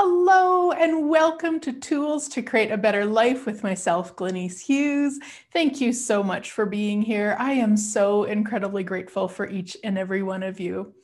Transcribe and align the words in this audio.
Hello, 0.00 0.70
and 0.70 1.08
welcome 1.08 1.58
to 1.58 1.72
Tools 1.72 2.28
to 2.28 2.40
Create 2.40 2.70
a 2.70 2.76
Better 2.76 3.04
Life 3.04 3.46
with 3.46 3.64
myself, 3.64 4.14
Glenise 4.14 4.60
Hughes. 4.60 5.18
Thank 5.52 5.80
you 5.80 5.92
so 5.92 6.22
much 6.22 6.52
for 6.52 6.66
being 6.66 7.02
here. 7.02 7.34
I 7.40 7.54
am 7.54 7.76
so 7.76 8.22
incredibly 8.22 8.84
grateful 8.84 9.26
for 9.26 9.48
each 9.48 9.76
and 9.82 9.98
every 9.98 10.22
one 10.22 10.44
of 10.44 10.60
you. 10.60 10.94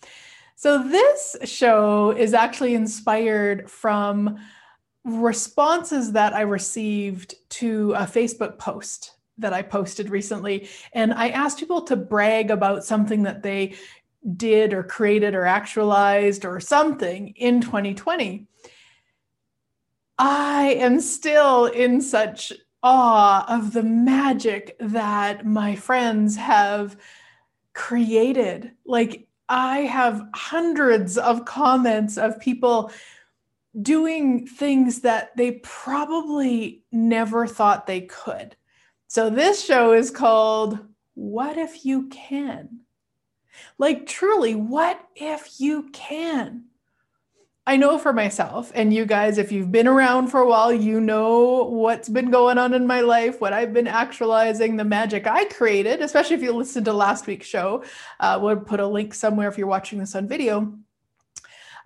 So, 0.55 0.81
this 0.81 1.35
show 1.43 2.13
is 2.13 2.35
actually 2.35 2.77
inspired 2.77 3.69
from 3.69 4.39
responses 5.03 6.13
that 6.13 6.33
I 6.33 6.43
received 6.43 7.35
to 7.49 7.95
a 7.95 8.03
Facebook 8.03 8.59
post 8.61 9.17
that 9.39 9.53
I 9.53 9.63
posted 9.63 10.09
recently. 10.09 10.69
And 10.93 11.13
I 11.13 11.31
asked 11.31 11.59
people 11.59 11.83
to 11.83 11.97
brag 11.97 12.53
about 12.53 12.85
something 12.85 13.25
that 13.25 13.43
they 13.43 13.75
did 14.37 14.73
or 14.73 14.85
created 14.85 15.35
or 15.35 15.47
actualized 15.47 16.45
or 16.45 16.61
something 16.61 17.35
in 17.37 17.61
2020. 17.61 18.47
I 20.19 20.77
am 20.79 21.01
still 21.01 21.67
in 21.67 22.01
such 22.01 22.53
awe 22.83 23.45
of 23.49 23.73
the 23.73 23.83
magic 23.83 24.77
that 24.79 25.45
my 25.45 25.75
friends 25.75 26.37
have 26.37 26.97
created. 27.73 28.73
Like, 28.85 29.27
I 29.49 29.81
have 29.81 30.27
hundreds 30.35 31.19
of 31.19 31.45
comments 31.45 32.17
of 32.17 32.41
people 32.41 32.93
doing 33.81 34.47
things 34.47 35.01
that 35.01 35.37
they 35.37 35.53
probably 35.63 36.85
never 36.93 37.47
thought 37.47 37.87
they 37.87 38.03
could. 38.03 38.57
So, 39.09 39.31
this 39.31 39.65
show 39.65 39.93
is 39.93 40.11
called 40.11 40.79
What 41.15 41.59
If 41.59 41.85
You 41.85 42.09
Can? 42.09 42.81
Like, 43.79 44.07
truly, 44.07 44.55
what 44.55 45.01
if 45.17 45.61
you 45.61 45.91
can? 45.93 46.67
I 47.67 47.79
know 47.79 47.97
for 47.97 48.13
myself, 48.13 48.71
and 48.75 48.93
you 48.93 49.07
guys, 49.07 49.39
if 49.39 49.51
you've 49.51 49.73
been 49.73 49.89
around 49.89 50.29
for 50.29 50.41
a 50.41 50.47
while, 50.47 50.71
you 50.71 51.01
know 51.01 51.65
what's 51.65 52.11
been 52.11 52.31
going 52.31 52.59
on 52.59 52.75
in 52.75 52.87
my 52.87 53.01
life, 53.01 53.41
what 53.41 53.55
I've 53.55 53.73
been 53.73 53.87
actualizing, 53.87 54.77
the 54.77 54.85
magic 54.85 55.27
I 55.27 55.47
created, 55.47 56.03
especially 56.03 56.37
if 56.37 56.43
you 56.43 56.53
listened 56.53 56.85
to 56.85 56.93
last 56.93 57.27
week's 57.27 57.47
show. 57.47 57.83
Uh, 58.21 58.39
we'll 58.43 58.57
put 58.57 58.81
a 58.81 58.87
link 58.87 59.15
somewhere 59.15 59.49
if 59.49 59.57
you're 59.57 59.67
watching 59.67 59.99
this 59.99 60.15
on 60.15 60.29
video. 60.29 60.75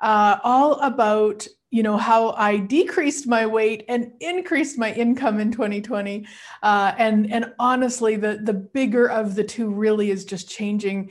Uh, 0.00 0.38
all 0.42 0.80
about 0.80 1.46
you 1.70 1.82
know 1.82 1.96
how 1.98 2.30
I 2.30 2.56
decreased 2.56 3.26
my 3.26 3.46
weight 3.46 3.84
and 3.88 4.12
increased 4.20 4.78
my 4.78 4.92
income 4.92 5.38
in 5.38 5.52
2020, 5.52 6.26
uh, 6.62 6.94
and 6.98 7.32
and 7.32 7.52
honestly, 7.58 8.16
the 8.16 8.40
the 8.42 8.54
bigger 8.54 9.06
of 9.08 9.36
the 9.36 9.44
two 9.44 9.70
really 9.70 10.10
is 10.10 10.24
just 10.24 10.48
changing 10.48 11.10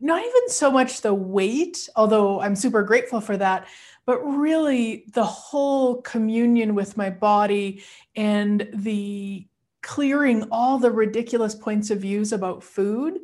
not 0.00 0.20
even 0.20 0.48
so 0.48 0.70
much 0.70 1.00
the 1.00 1.14
weight, 1.14 1.88
although 1.96 2.40
I'm 2.40 2.54
super 2.54 2.82
grateful 2.82 3.20
for 3.20 3.36
that, 3.36 3.66
but 4.06 4.20
really 4.20 5.04
the 5.12 5.24
whole 5.24 6.00
communion 6.02 6.74
with 6.74 6.96
my 6.96 7.10
body 7.10 7.82
and 8.16 8.68
the 8.72 9.46
clearing 9.82 10.46
all 10.50 10.78
the 10.78 10.90
ridiculous 10.90 11.54
points 11.54 11.90
of 11.90 12.00
views 12.00 12.32
about 12.32 12.62
food. 12.62 13.18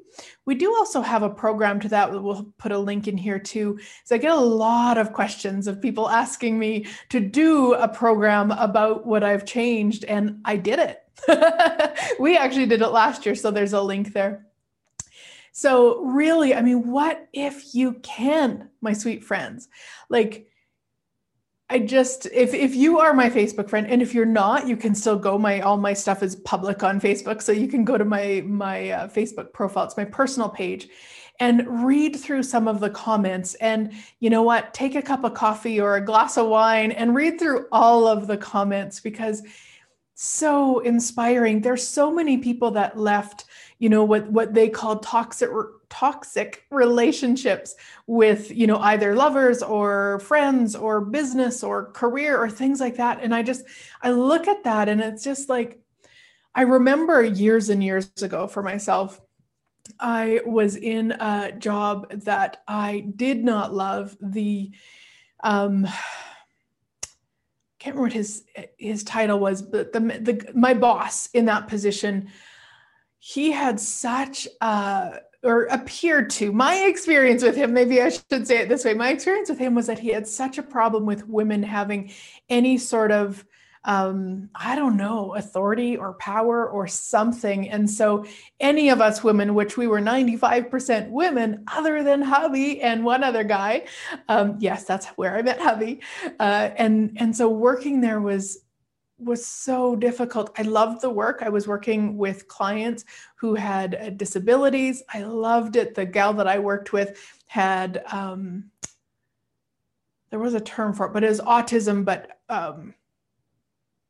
We 0.46 0.54
do 0.54 0.74
also 0.74 1.00
have 1.00 1.22
a 1.22 1.30
program 1.30 1.80
to 1.80 1.88
that. 1.88 2.10
We'll 2.10 2.52
put 2.58 2.72
a 2.72 2.78
link 2.78 3.08
in 3.08 3.16
here 3.16 3.38
too. 3.38 3.78
So 4.04 4.14
I 4.14 4.18
get 4.18 4.32
a 4.32 4.40
lot 4.40 4.96
of 4.96 5.12
questions 5.12 5.66
of 5.66 5.82
people 5.82 6.08
asking 6.08 6.58
me 6.58 6.86
to 7.10 7.20
do 7.20 7.74
a 7.74 7.88
program 7.88 8.50
about 8.52 9.06
what 9.06 9.24
I've 9.24 9.44
changed, 9.44 10.04
and 10.04 10.40
I 10.44 10.56
did 10.56 10.78
it. 10.78 11.00
we 12.18 12.36
actually 12.36 12.66
did 12.66 12.82
it 12.82 12.88
last 12.88 13.26
year, 13.26 13.34
so 13.34 13.50
there's 13.50 13.72
a 13.72 13.82
link 13.82 14.12
there. 14.12 14.46
So, 15.56 16.02
really, 16.02 16.52
I 16.52 16.62
mean, 16.62 16.90
what 16.90 17.28
if 17.32 17.76
you 17.76 17.92
can, 18.02 18.70
my 18.80 18.92
sweet 18.92 19.22
friends? 19.22 19.68
Like, 20.10 20.48
I 21.70 21.78
just 21.78 22.26
if 22.26 22.52
if 22.52 22.74
you 22.74 22.98
are 22.98 23.14
my 23.14 23.30
Facebook 23.30 23.70
friend 23.70 23.86
and 23.88 24.02
if 24.02 24.14
you're 24.14 24.26
not, 24.26 24.66
you 24.66 24.76
can 24.76 24.96
still 24.96 25.16
go. 25.16 25.38
My 25.38 25.60
all 25.60 25.76
my 25.76 25.92
stuff 25.92 26.24
is 26.24 26.34
public 26.34 26.82
on 26.82 27.00
Facebook, 27.00 27.40
so 27.40 27.52
you 27.52 27.68
can 27.68 27.84
go 27.84 27.96
to 27.96 28.04
my 28.04 28.42
my 28.44 28.90
uh, 28.90 29.08
Facebook 29.08 29.52
profile. 29.52 29.84
It's 29.84 29.96
my 29.96 30.04
personal 30.04 30.48
page, 30.48 30.88
and 31.38 31.86
read 31.86 32.16
through 32.16 32.42
some 32.42 32.66
of 32.66 32.80
the 32.80 32.90
comments. 32.90 33.54
And 33.54 33.92
you 34.18 34.30
know 34.30 34.42
what? 34.42 34.74
Take 34.74 34.96
a 34.96 35.02
cup 35.02 35.22
of 35.22 35.34
coffee 35.34 35.80
or 35.80 35.94
a 35.94 36.04
glass 36.04 36.36
of 36.36 36.48
wine 36.48 36.90
and 36.90 37.14
read 37.14 37.38
through 37.38 37.68
all 37.70 38.08
of 38.08 38.26
the 38.26 38.36
comments 38.36 38.98
because 38.98 39.40
so 40.14 40.80
inspiring. 40.80 41.60
There's 41.60 41.86
so 41.86 42.12
many 42.12 42.38
people 42.38 42.72
that 42.72 42.98
left 42.98 43.44
you 43.78 43.88
know 43.88 44.04
what 44.04 44.30
what 44.30 44.54
they 44.54 44.68
call 44.68 44.98
toxic 44.98 45.50
toxic 45.88 46.64
relationships 46.70 47.74
with 48.06 48.50
you 48.50 48.66
know 48.66 48.78
either 48.78 49.14
lovers 49.14 49.62
or 49.62 50.18
friends 50.20 50.74
or 50.74 51.00
business 51.00 51.62
or 51.62 51.92
career 51.92 52.36
or 52.36 52.48
things 52.48 52.80
like 52.80 52.96
that. 52.96 53.20
And 53.22 53.34
i 53.34 53.42
just 53.42 53.64
i 54.02 54.10
look 54.10 54.48
at 54.48 54.64
that 54.64 54.88
and 54.88 55.00
it's 55.00 55.24
just 55.24 55.48
like 55.48 55.80
i 56.54 56.62
remember 56.62 57.22
years 57.22 57.68
and 57.68 57.82
years 57.82 58.10
ago 58.22 58.46
for 58.46 58.62
myself 58.62 59.20
i 60.00 60.40
was 60.46 60.76
in 60.76 61.12
a 61.12 61.52
job 61.52 62.10
that 62.22 62.62
i 62.66 63.06
did 63.16 63.44
not 63.44 63.74
love. 63.74 64.16
The 64.20 64.72
um 65.42 65.86
can't 67.78 67.96
remember 67.96 68.02
what 68.02 68.12
his 68.14 68.44
his 68.78 69.04
title 69.04 69.38
was 69.38 69.60
but 69.60 69.92
the, 69.92 70.00
the 70.00 70.50
my 70.54 70.72
boss 70.72 71.28
in 71.34 71.44
that 71.44 71.68
position 71.68 72.30
he 73.26 73.50
had 73.50 73.80
such 73.80 74.46
a 74.60 75.18
or 75.42 75.64
appeared 75.64 76.28
to 76.28 76.52
my 76.52 76.74
experience 76.84 77.42
with 77.42 77.56
him 77.56 77.72
maybe 77.72 78.02
i 78.02 78.10
should 78.10 78.46
say 78.46 78.58
it 78.58 78.68
this 78.68 78.84
way 78.84 78.92
my 78.92 79.08
experience 79.08 79.48
with 79.48 79.58
him 79.58 79.74
was 79.74 79.86
that 79.86 79.98
he 79.98 80.08
had 80.08 80.28
such 80.28 80.58
a 80.58 80.62
problem 80.62 81.06
with 81.06 81.26
women 81.26 81.62
having 81.62 82.12
any 82.50 82.76
sort 82.76 83.10
of 83.10 83.42
um, 83.84 84.50
i 84.54 84.76
don't 84.76 84.98
know 84.98 85.34
authority 85.36 85.96
or 85.96 86.14
power 86.14 86.68
or 86.68 86.86
something. 86.86 87.68
And 87.70 87.90
so 87.90 88.26
any 88.60 88.90
of 88.90 89.00
us 89.00 89.24
women 89.24 89.54
which 89.54 89.78
we 89.78 89.86
were 89.86 90.00
95% 90.00 91.08
women 91.08 91.64
other 91.66 92.02
than 92.02 92.20
hubby 92.20 92.82
and 92.82 93.04
one 93.04 93.24
other 93.24 93.44
guy 93.44 93.86
um, 94.28 94.56
yes 94.60 94.84
that's 94.84 95.06
where 95.16 95.34
i 95.34 95.40
met 95.40 95.60
hubby 95.60 96.00
uh, 96.40 96.70
and 96.76 97.16
and 97.16 97.34
so 97.34 97.48
working 97.48 98.02
there 98.02 98.20
was 98.20 98.64
was 99.18 99.44
so 99.46 99.94
difficult. 99.94 100.54
I 100.58 100.62
loved 100.62 101.00
the 101.00 101.10
work. 101.10 101.42
I 101.42 101.48
was 101.48 101.68
working 101.68 102.16
with 102.16 102.48
clients 102.48 103.04
who 103.36 103.54
had 103.54 103.94
uh, 103.94 104.10
disabilities. 104.10 105.02
I 105.12 105.22
loved 105.22 105.76
it. 105.76 105.94
The 105.94 106.04
gal 106.04 106.34
that 106.34 106.48
I 106.48 106.58
worked 106.58 106.92
with 106.92 107.18
had, 107.46 108.02
um, 108.10 108.70
there 110.30 110.40
was 110.40 110.54
a 110.54 110.60
term 110.60 110.92
for 110.92 111.06
it, 111.06 111.12
but 111.12 111.22
it 111.22 111.28
was 111.28 111.40
autism, 111.40 112.04
but 112.04 112.40
um, 112.48 112.94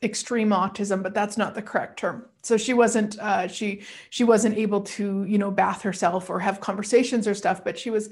extreme 0.02 0.50
autism, 0.50 1.02
but 1.02 1.12
that's 1.12 1.36
not 1.36 1.54
the 1.54 1.62
correct 1.62 1.98
term. 1.98 2.26
So 2.42 2.56
she 2.56 2.72
wasn't, 2.72 3.18
uh, 3.18 3.48
she 3.48 3.82
she 4.10 4.24
wasn't 4.24 4.56
able 4.56 4.82
to, 4.82 5.24
you 5.24 5.38
know, 5.38 5.50
bath 5.50 5.82
herself 5.82 6.30
or 6.30 6.40
have 6.40 6.60
conversations 6.60 7.28
or 7.28 7.34
stuff. 7.34 7.62
But 7.62 7.78
she 7.78 7.90
was, 7.90 8.10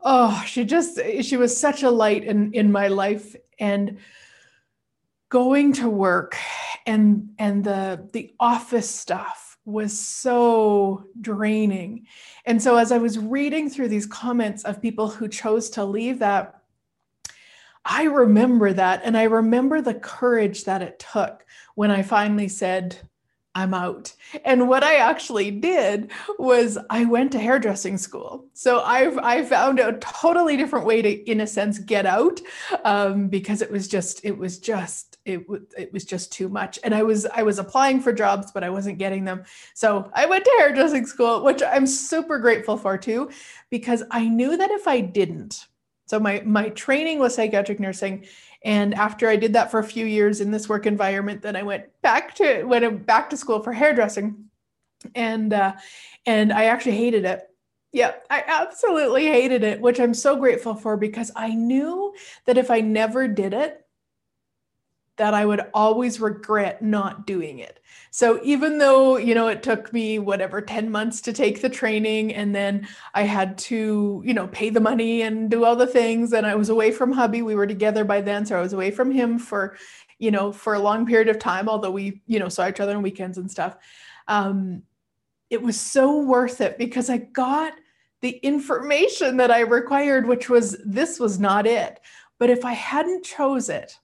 oh, 0.00 0.42
she 0.46 0.64
just 0.64 0.98
she 1.22 1.36
was 1.36 1.56
such 1.56 1.82
a 1.82 1.90
light 1.90 2.24
in 2.24 2.52
in 2.54 2.72
my 2.72 2.88
life 2.88 3.36
and 3.58 3.98
going 5.32 5.72
to 5.72 5.88
work 5.88 6.36
and 6.84 7.30
and 7.38 7.64
the 7.64 8.06
the 8.12 8.34
office 8.38 8.90
stuff 8.90 9.56
was 9.64 9.98
so 9.98 11.06
draining. 11.22 12.06
And 12.44 12.62
so 12.62 12.76
as 12.76 12.92
I 12.92 12.98
was 12.98 13.18
reading 13.18 13.70
through 13.70 13.88
these 13.88 14.04
comments 14.04 14.62
of 14.64 14.82
people 14.82 15.08
who 15.08 15.28
chose 15.28 15.70
to 15.70 15.86
leave 15.86 16.18
that 16.18 16.60
I 17.82 18.04
remember 18.04 18.74
that 18.74 19.00
and 19.04 19.16
I 19.16 19.22
remember 19.22 19.80
the 19.80 19.94
courage 19.94 20.64
that 20.64 20.82
it 20.82 20.98
took 20.98 21.46
when 21.76 21.90
I 21.90 22.02
finally 22.02 22.48
said 22.48 22.98
I'm 23.54 23.74
out. 23.74 24.12
And 24.44 24.68
what 24.68 24.82
I 24.82 24.96
actually 24.96 25.50
did 25.50 26.10
was 26.38 26.78
I 26.88 27.04
went 27.04 27.32
to 27.32 27.38
hairdressing 27.38 27.98
school. 27.98 28.46
So 28.54 28.80
I've 28.80 29.18
I 29.18 29.44
found 29.44 29.78
a 29.78 29.98
totally 29.98 30.56
different 30.56 30.86
way 30.86 31.02
to, 31.02 31.30
in 31.30 31.40
a 31.42 31.46
sense, 31.46 31.78
get 31.78 32.06
out 32.06 32.40
um, 32.84 33.28
because 33.28 33.60
it 33.60 33.70
was 33.70 33.88
just 33.88 34.24
it 34.24 34.36
was 34.36 34.58
just 34.58 35.18
it 35.26 35.44
it 35.76 35.92
was 35.92 36.04
just 36.04 36.32
too 36.32 36.48
much. 36.48 36.78
And 36.82 36.94
I 36.94 37.02
was 37.02 37.26
I 37.26 37.42
was 37.42 37.58
applying 37.58 38.00
for 38.00 38.12
jobs, 38.12 38.50
but 38.52 38.64
I 38.64 38.70
wasn't 38.70 38.98
getting 38.98 39.24
them. 39.24 39.44
So 39.74 40.10
I 40.14 40.24
went 40.24 40.44
to 40.44 40.56
hairdressing 40.58 41.06
school, 41.06 41.44
which 41.44 41.62
I'm 41.62 41.86
super 41.86 42.38
grateful 42.38 42.78
for 42.78 42.96
too, 42.96 43.30
because 43.70 44.02
I 44.10 44.28
knew 44.28 44.56
that 44.56 44.70
if 44.70 44.88
I 44.88 45.00
didn't, 45.00 45.66
so 46.06 46.20
my 46.20 46.42
my 46.44 46.68
training 46.70 47.18
was 47.18 47.34
psychiatric 47.34 47.80
nursing 47.80 48.26
and 48.64 48.94
after 48.94 49.28
I 49.28 49.36
did 49.36 49.54
that 49.54 49.70
for 49.70 49.80
a 49.80 49.84
few 49.84 50.06
years 50.06 50.40
in 50.40 50.50
this 50.50 50.68
work 50.68 50.86
environment, 50.86 51.42
then 51.42 51.56
I 51.56 51.62
went 51.62 51.84
back 52.02 52.34
to 52.36 52.64
went 52.64 53.06
back 53.06 53.30
to 53.30 53.36
school 53.36 53.60
for 53.60 53.72
hairdressing, 53.72 54.44
and 55.14 55.52
uh, 55.52 55.74
and 56.26 56.52
I 56.52 56.64
actually 56.64 56.96
hated 56.96 57.24
it. 57.24 57.42
Yeah, 57.92 58.14
I 58.30 58.44
absolutely 58.46 59.26
hated 59.26 59.64
it, 59.64 59.80
which 59.80 60.00
I'm 60.00 60.14
so 60.14 60.36
grateful 60.36 60.74
for 60.74 60.96
because 60.96 61.30
I 61.36 61.54
knew 61.54 62.14
that 62.46 62.56
if 62.56 62.70
I 62.70 62.80
never 62.80 63.28
did 63.28 63.52
it, 63.52 63.81
that 65.22 65.34
I 65.34 65.46
would 65.46 65.60
always 65.72 66.18
regret 66.18 66.82
not 66.82 67.28
doing 67.28 67.60
it. 67.60 67.78
So 68.10 68.40
even 68.42 68.78
though, 68.78 69.18
you 69.18 69.36
know, 69.36 69.46
it 69.46 69.62
took 69.62 69.92
me 69.92 70.18
whatever 70.18 70.60
10 70.60 70.90
months 70.90 71.20
to 71.20 71.32
take 71.32 71.62
the 71.62 71.68
training 71.68 72.34
and 72.34 72.52
then 72.52 72.88
I 73.14 73.22
had 73.22 73.56
to, 73.58 74.20
you 74.26 74.34
know, 74.34 74.48
pay 74.48 74.68
the 74.68 74.80
money 74.80 75.22
and 75.22 75.48
do 75.48 75.64
all 75.64 75.76
the 75.76 75.86
things 75.86 76.32
and 76.32 76.44
I 76.44 76.56
was 76.56 76.70
away 76.70 76.90
from 76.90 77.12
hubby, 77.12 77.40
we 77.40 77.54
were 77.54 77.68
together 77.68 78.04
by 78.04 78.20
then, 78.20 78.44
so 78.44 78.58
I 78.58 78.62
was 78.62 78.72
away 78.72 78.90
from 78.90 79.12
him 79.12 79.38
for, 79.38 79.76
you 80.18 80.32
know, 80.32 80.50
for 80.50 80.74
a 80.74 80.80
long 80.80 81.06
period 81.06 81.28
of 81.28 81.38
time 81.38 81.68
although 81.68 81.92
we, 81.92 82.20
you 82.26 82.40
know, 82.40 82.48
saw 82.48 82.68
each 82.68 82.80
other 82.80 82.96
on 82.96 83.02
weekends 83.02 83.38
and 83.38 83.48
stuff. 83.48 83.76
Um 84.26 84.82
it 85.50 85.62
was 85.62 85.78
so 85.78 86.18
worth 86.18 86.60
it 86.60 86.78
because 86.78 87.08
I 87.08 87.18
got 87.18 87.74
the 88.22 88.38
information 88.38 89.36
that 89.36 89.52
I 89.52 89.60
required 89.60 90.26
which 90.26 90.50
was 90.50 90.76
this 90.84 91.20
was 91.20 91.38
not 91.38 91.64
it. 91.64 92.00
But 92.40 92.50
if 92.50 92.64
I 92.64 92.72
hadn't 92.72 93.24
chose 93.24 93.68
it, 93.68 94.00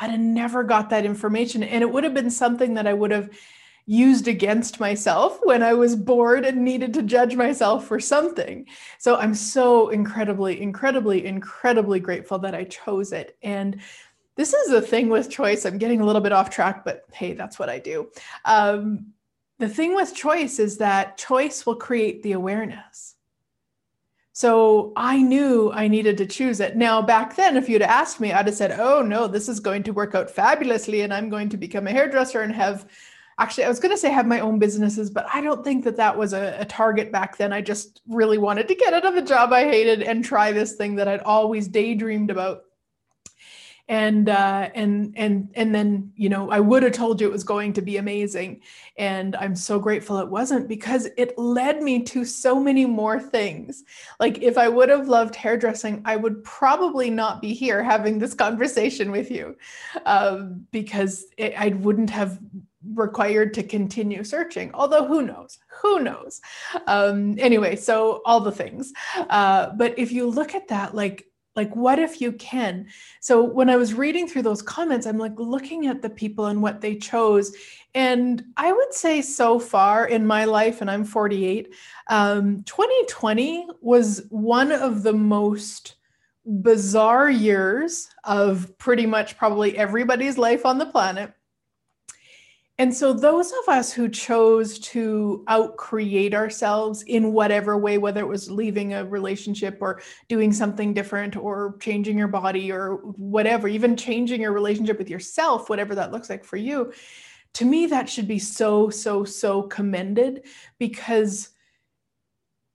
I'd 0.00 0.10
have 0.10 0.20
never 0.20 0.64
got 0.64 0.90
that 0.90 1.04
information. 1.04 1.62
And 1.62 1.82
it 1.82 1.92
would 1.92 2.04
have 2.04 2.14
been 2.14 2.30
something 2.30 2.74
that 2.74 2.86
I 2.86 2.94
would 2.94 3.10
have 3.10 3.30
used 3.86 4.28
against 4.28 4.80
myself 4.80 5.38
when 5.42 5.62
I 5.62 5.74
was 5.74 5.96
bored 5.96 6.44
and 6.44 6.64
needed 6.64 6.94
to 6.94 7.02
judge 7.02 7.34
myself 7.34 7.86
for 7.86 8.00
something. 8.00 8.66
So 8.98 9.16
I'm 9.16 9.34
so 9.34 9.88
incredibly, 9.88 10.60
incredibly, 10.60 11.26
incredibly 11.26 12.00
grateful 12.00 12.38
that 12.40 12.54
I 12.54 12.64
chose 12.64 13.12
it. 13.12 13.36
And 13.42 13.80
this 14.36 14.54
is 14.54 14.70
the 14.70 14.80
thing 14.80 15.08
with 15.08 15.28
choice. 15.28 15.66
I'm 15.66 15.76
getting 15.76 16.00
a 16.00 16.06
little 16.06 16.22
bit 16.22 16.32
off 16.32 16.50
track, 16.50 16.84
but 16.84 17.04
hey, 17.12 17.34
that's 17.34 17.58
what 17.58 17.68
I 17.68 17.78
do. 17.78 18.10
Um, 18.44 19.12
the 19.58 19.68
thing 19.68 19.94
with 19.94 20.14
choice 20.14 20.58
is 20.58 20.78
that 20.78 21.18
choice 21.18 21.66
will 21.66 21.76
create 21.76 22.22
the 22.22 22.32
awareness. 22.32 23.16
So 24.32 24.92
I 24.96 25.20
knew 25.20 25.72
I 25.72 25.88
needed 25.88 26.16
to 26.18 26.26
choose 26.26 26.60
it. 26.60 26.76
Now, 26.76 27.02
back 27.02 27.34
then, 27.34 27.56
if 27.56 27.68
you'd 27.68 27.82
asked 27.82 28.20
me, 28.20 28.32
I'd 28.32 28.46
have 28.46 28.54
said, 28.54 28.78
oh, 28.78 29.02
no, 29.02 29.26
this 29.26 29.48
is 29.48 29.58
going 29.60 29.82
to 29.84 29.92
work 29.92 30.14
out 30.14 30.30
fabulously 30.30 31.00
and 31.00 31.12
I'm 31.12 31.28
going 31.28 31.48
to 31.48 31.56
become 31.56 31.86
a 31.86 31.90
hairdresser 31.90 32.42
and 32.42 32.52
have 32.52 32.86
actually, 33.38 33.64
I 33.64 33.68
was 33.68 33.80
going 33.80 33.92
to 33.92 33.98
say 33.98 34.10
have 34.10 34.26
my 34.26 34.40
own 34.40 34.58
businesses, 34.58 35.10
but 35.10 35.26
I 35.32 35.40
don't 35.40 35.64
think 35.64 35.82
that 35.84 35.96
that 35.96 36.16
was 36.16 36.32
a, 36.32 36.58
a, 36.60 36.64
target 36.66 37.10
back 37.10 37.38
then. 37.38 37.52
I 37.52 37.62
just 37.62 38.02
really 38.06 38.38
wanted 38.38 38.68
to 38.68 38.74
get 38.74 38.92
out 38.92 39.06
of 39.06 39.14
the 39.14 39.22
job 39.22 39.52
I 39.52 39.64
hated 39.64 40.02
and 40.02 40.24
try 40.24 40.52
this 40.52 40.74
thing 40.74 40.94
that 40.96 41.08
I'd 41.08 41.22
always 41.22 41.66
daydreamed 41.66 42.30
about 42.30 42.64
and 43.90 44.28
uh, 44.28 44.70
and 44.76 45.12
and 45.16 45.50
and 45.54 45.74
then 45.74 46.12
you 46.14 46.28
know 46.28 46.48
I 46.48 46.60
would 46.60 46.84
have 46.84 46.92
told 46.92 47.20
you 47.20 47.26
it 47.26 47.32
was 47.32 47.42
going 47.42 47.72
to 47.72 47.82
be 47.82 47.96
amazing, 47.96 48.60
and 48.96 49.34
I'm 49.34 49.56
so 49.56 49.80
grateful 49.80 50.18
it 50.18 50.28
wasn't 50.28 50.68
because 50.68 51.08
it 51.16 51.36
led 51.36 51.82
me 51.82 52.04
to 52.04 52.24
so 52.24 52.60
many 52.60 52.86
more 52.86 53.18
things. 53.18 53.82
Like 54.20 54.38
if 54.42 54.56
I 54.56 54.68
would 54.68 54.90
have 54.90 55.08
loved 55.08 55.34
hairdressing, 55.34 56.02
I 56.04 56.14
would 56.14 56.44
probably 56.44 57.10
not 57.10 57.42
be 57.42 57.52
here 57.52 57.82
having 57.82 58.20
this 58.20 58.32
conversation 58.32 59.10
with 59.10 59.28
you, 59.28 59.56
um, 60.06 60.64
because 60.70 61.26
it, 61.36 61.54
I 61.58 61.70
wouldn't 61.70 62.10
have 62.10 62.38
required 62.94 63.54
to 63.54 63.64
continue 63.64 64.22
searching. 64.22 64.70
Although 64.72 65.06
who 65.06 65.22
knows? 65.22 65.58
Who 65.82 65.98
knows? 66.00 66.40
Um 66.86 67.36
anyway 67.38 67.76
so 67.76 68.22
all 68.24 68.40
the 68.40 68.52
things. 68.52 68.92
Uh 69.28 69.70
but 69.76 69.98
if 69.98 70.12
you 70.12 70.30
look 70.30 70.54
at 70.54 70.68
that 70.68 70.94
like 70.94 71.26
like, 71.56 71.74
what 71.74 71.98
if 71.98 72.20
you 72.20 72.32
can? 72.32 72.86
So, 73.20 73.42
when 73.42 73.68
I 73.70 73.76
was 73.76 73.94
reading 73.94 74.28
through 74.28 74.42
those 74.42 74.62
comments, 74.62 75.06
I'm 75.06 75.18
like 75.18 75.38
looking 75.38 75.86
at 75.86 76.02
the 76.02 76.10
people 76.10 76.46
and 76.46 76.62
what 76.62 76.80
they 76.80 76.96
chose. 76.96 77.54
And 77.94 78.44
I 78.56 78.72
would 78.72 78.94
say 78.94 79.20
so 79.20 79.58
far 79.58 80.06
in 80.06 80.26
my 80.26 80.44
life, 80.44 80.80
and 80.80 80.90
I'm 80.90 81.04
48, 81.04 81.74
um, 82.08 82.62
2020 82.64 83.66
was 83.80 84.26
one 84.30 84.70
of 84.70 85.02
the 85.02 85.12
most 85.12 85.96
bizarre 86.46 87.30
years 87.30 88.08
of 88.24 88.76
pretty 88.78 89.06
much 89.06 89.36
probably 89.36 89.76
everybody's 89.76 90.38
life 90.38 90.64
on 90.64 90.78
the 90.78 90.86
planet. 90.86 91.32
And 92.80 92.94
so, 92.94 93.12
those 93.12 93.52
of 93.52 93.68
us 93.68 93.92
who 93.92 94.08
chose 94.08 94.78
to 94.78 95.44
outcreate 95.48 96.32
ourselves 96.32 97.02
in 97.02 97.34
whatever 97.34 97.76
way, 97.76 97.98
whether 97.98 98.22
it 98.22 98.26
was 98.26 98.50
leaving 98.50 98.94
a 98.94 99.04
relationship 99.04 99.76
or 99.82 100.00
doing 100.30 100.50
something 100.50 100.94
different 100.94 101.36
or 101.36 101.76
changing 101.78 102.16
your 102.16 102.26
body 102.26 102.72
or 102.72 102.94
whatever, 103.18 103.68
even 103.68 103.98
changing 103.98 104.40
your 104.40 104.52
relationship 104.52 104.96
with 104.96 105.10
yourself, 105.10 105.68
whatever 105.68 105.94
that 105.94 106.10
looks 106.10 106.30
like 106.30 106.42
for 106.42 106.56
you, 106.56 106.90
to 107.52 107.66
me, 107.66 107.84
that 107.84 108.08
should 108.08 108.26
be 108.26 108.38
so, 108.38 108.88
so, 108.88 109.24
so 109.24 109.64
commended 109.64 110.46
because 110.78 111.50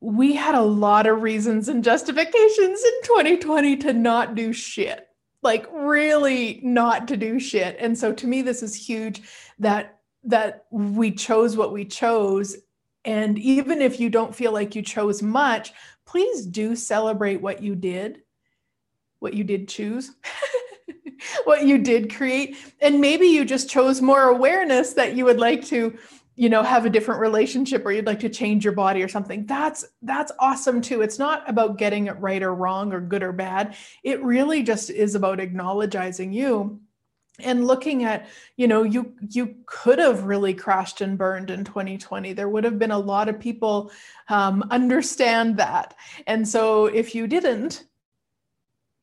we 0.01 0.33
had 0.33 0.53
a 0.53 0.61
lot 0.61 1.07
of 1.07 1.23
reasons 1.23 1.67
and 1.67 1.83
justifications 1.83 2.83
in 2.83 2.93
2020 3.05 3.77
to 3.77 3.91
not 3.91 4.35
do 4.35 4.53
shit 4.53 5.07
like 5.45 5.67
really 5.71 6.59
not 6.63 7.07
to 7.07 7.15
do 7.15 7.39
shit. 7.39 7.77
And 7.79 7.95
so 7.95 8.11
to 8.11 8.27
me 8.27 8.41
this 8.41 8.63
is 8.63 8.73
huge 8.73 9.21
that 9.59 9.94
that 10.25 10.65
we 10.71 11.11
chose 11.11 11.55
what 11.55 11.71
we 11.71 11.85
chose. 11.85 12.57
And 13.03 13.37
even 13.37 13.81
if 13.81 13.99
you 13.99 14.09
don't 14.09 14.35
feel 14.35 14.51
like 14.51 14.75
you 14.75 14.81
chose 14.81 15.21
much 15.21 15.73
please 16.05 16.45
do 16.45 16.75
celebrate 16.75 17.41
what 17.41 17.61
you 17.61 17.75
did 17.75 18.21
what 19.19 19.33
you 19.33 19.43
did 19.43 19.67
choose 19.67 20.11
what 21.45 21.65
you 21.65 21.77
did 21.77 22.13
create. 22.13 22.57
And 22.81 23.01
maybe 23.01 23.25
you 23.27 23.45
just 23.45 23.69
chose 23.69 24.01
more 24.01 24.23
awareness 24.29 24.93
that 24.93 25.15
you 25.15 25.25
would 25.25 25.39
like 25.39 25.65
to 25.65 25.97
you 26.35 26.49
know 26.49 26.61
have 26.63 26.85
a 26.85 26.89
different 26.89 27.21
relationship 27.21 27.85
or 27.85 27.91
you'd 27.91 28.05
like 28.05 28.19
to 28.19 28.29
change 28.29 28.63
your 28.63 28.73
body 28.73 29.01
or 29.01 29.07
something. 29.07 29.45
That's 29.45 29.85
that's 30.01 30.31
awesome 30.37 30.81
too. 30.81 31.01
It's 31.01 31.17
not 31.17 31.49
about 31.49 31.77
getting 31.77 32.07
it 32.07 32.19
right 32.19 32.43
or 32.43 32.53
wrong 32.53 32.93
or 32.93 32.99
good 32.99 33.23
or 33.23 33.31
bad. 33.31 33.75
It 34.03 34.21
really 34.23 34.61
just 34.61 34.89
is 34.89 35.15
about 35.15 35.39
acknowledging 35.39 36.33
you 36.33 36.79
and 37.39 37.67
looking 37.67 38.03
at 38.03 38.27
you 38.55 38.67
know 38.67 38.83
you 38.83 39.13
you 39.29 39.55
could 39.65 39.99
have 39.99 40.23
really 40.23 40.53
crashed 40.53 41.01
and 41.01 41.17
burned 41.17 41.49
in 41.49 41.63
2020 41.63 42.33
there 42.33 42.49
would 42.49 42.63
have 42.63 42.79
been 42.79 42.91
a 42.91 42.97
lot 42.97 43.27
of 43.27 43.39
people 43.39 43.91
um, 44.29 44.63
understand 44.71 45.57
that. 45.57 45.95
And 46.27 46.47
so 46.47 46.85
if 46.85 47.13
you 47.13 47.27
didn't 47.27 47.85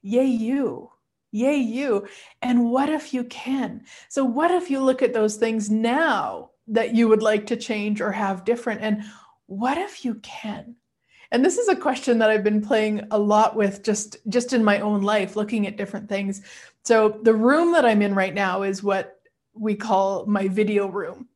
yay 0.02 0.24
you 0.24 0.90
yay 1.32 1.56
you. 1.56 2.06
And 2.42 2.70
what 2.70 2.88
if 2.88 3.12
you 3.12 3.24
can? 3.24 3.84
So 4.08 4.24
what 4.24 4.50
if 4.50 4.70
you 4.70 4.80
look 4.80 5.02
at 5.02 5.14
those 5.14 5.36
things 5.36 5.70
now 5.70 6.50
that 6.68 6.94
you 6.94 7.08
would 7.08 7.22
like 7.22 7.46
to 7.46 7.56
change 7.56 8.00
or 8.00 8.12
have 8.12 8.44
different? 8.44 8.82
And 8.82 9.02
what 9.46 9.78
if 9.78 10.04
you 10.04 10.16
can? 10.16 10.76
And 11.32 11.42
this 11.42 11.56
is 11.56 11.68
a 11.68 11.74
question 11.74 12.18
that 12.18 12.28
i've 12.28 12.44
been 12.44 12.60
playing 12.60 13.06
a 13.10 13.18
lot 13.18 13.56
with 13.56 13.82
just 13.82 14.18
just 14.28 14.52
in 14.52 14.62
my 14.62 14.80
own 14.80 15.00
life 15.00 15.34
looking 15.34 15.66
at 15.66 15.78
different 15.78 16.06
things 16.06 16.42
so 16.84 17.20
the 17.22 17.34
room 17.34 17.72
that 17.72 17.84
i'm 17.84 18.02
in 18.02 18.14
right 18.14 18.34
now 18.34 18.62
is 18.62 18.82
what 18.82 19.18
we 19.54 19.74
call 19.74 20.26
my 20.26 20.48
video 20.48 20.86
room 20.86 21.28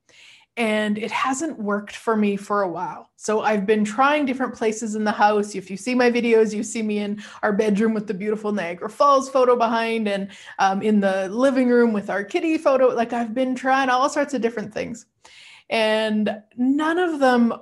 and 0.56 0.96
it 0.96 1.10
hasn't 1.10 1.58
worked 1.58 1.94
for 1.94 2.16
me 2.16 2.34
for 2.36 2.62
a 2.62 2.68
while. 2.68 3.10
So 3.16 3.42
I've 3.42 3.66
been 3.66 3.84
trying 3.84 4.24
different 4.24 4.54
places 4.54 4.94
in 4.94 5.04
the 5.04 5.12
house. 5.12 5.54
If 5.54 5.70
you 5.70 5.76
see 5.76 5.94
my 5.94 6.10
videos, 6.10 6.54
you 6.54 6.62
see 6.62 6.82
me 6.82 6.98
in 6.98 7.22
our 7.42 7.52
bedroom 7.52 7.92
with 7.92 8.06
the 8.06 8.14
beautiful 8.14 8.52
Niagara 8.52 8.88
Falls 8.88 9.28
photo 9.28 9.54
behind, 9.54 10.08
and 10.08 10.30
um, 10.58 10.80
in 10.80 11.00
the 11.00 11.28
living 11.28 11.68
room 11.68 11.92
with 11.92 12.08
our 12.08 12.24
kitty 12.24 12.56
photo. 12.56 12.88
Like 12.88 13.12
I've 13.12 13.34
been 13.34 13.54
trying 13.54 13.90
all 13.90 14.08
sorts 14.08 14.32
of 14.32 14.40
different 14.40 14.72
things, 14.72 15.04
and 15.68 16.42
none 16.56 16.98
of 16.98 17.20
them 17.20 17.52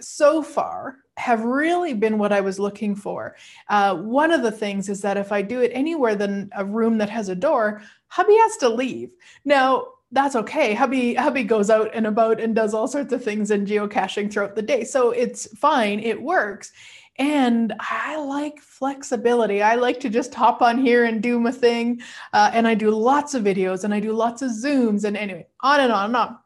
so 0.00 0.42
far 0.42 0.96
have 1.16 1.44
really 1.44 1.94
been 1.94 2.18
what 2.18 2.32
I 2.32 2.40
was 2.40 2.58
looking 2.58 2.94
for. 2.94 3.36
Uh, 3.68 3.96
one 3.96 4.30
of 4.30 4.42
the 4.42 4.52
things 4.52 4.88
is 4.88 5.00
that 5.02 5.16
if 5.16 5.30
I 5.30 5.42
do 5.42 5.60
it 5.60 5.70
anywhere 5.74 6.14
than 6.14 6.50
a 6.56 6.64
room 6.64 6.98
that 6.98 7.10
has 7.10 7.28
a 7.28 7.34
door, 7.34 7.82
hubby 8.08 8.36
has 8.36 8.56
to 8.58 8.68
leave. 8.68 9.10
Now, 9.44 9.88
that's 10.10 10.36
okay. 10.36 10.74
Hubby 10.74 11.14
hubby 11.14 11.42
goes 11.42 11.70
out 11.70 11.90
and 11.94 12.06
about 12.06 12.38
and 12.38 12.54
does 12.54 12.74
all 12.74 12.86
sorts 12.86 13.12
of 13.12 13.24
things 13.24 13.50
in 13.50 13.64
geocaching 13.64 14.30
throughout 14.30 14.54
the 14.54 14.62
day. 14.62 14.84
So 14.84 15.10
it's 15.10 15.46
fine. 15.56 16.00
It 16.00 16.20
works. 16.20 16.72
And 17.16 17.74
I 17.78 18.16
like 18.16 18.60
flexibility. 18.60 19.62
I 19.62 19.74
like 19.74 20.00
to 20.00 20.08
just 20.08 20.34
hop 20.34 20.62
on 20.62 20.78
here 20.78 21.04
and 21.04 21.22
do 21.22 21.38
my 21.38 21.50
thing. 21.50 22.02
Uh, 22.32 22.50
and 22.52 22.66
I 22.66 22.74
do 22.74 22.90
lots 22.90 23.34
of 23.34 23.44
videos 23.44 23.84
and 23.84 23.92
I 23.92 24.00
do 24.00 24.12
lots 24.12 24.42
of 24.42 24.50
Zooms 24.50 25.04
and 25.04 25.16
anyway, 25.16 25.46
on 25.60 25.80
and 25.80 25.92
on 25.92 26.06
and 26.06 26.16
on. 26.16 26.38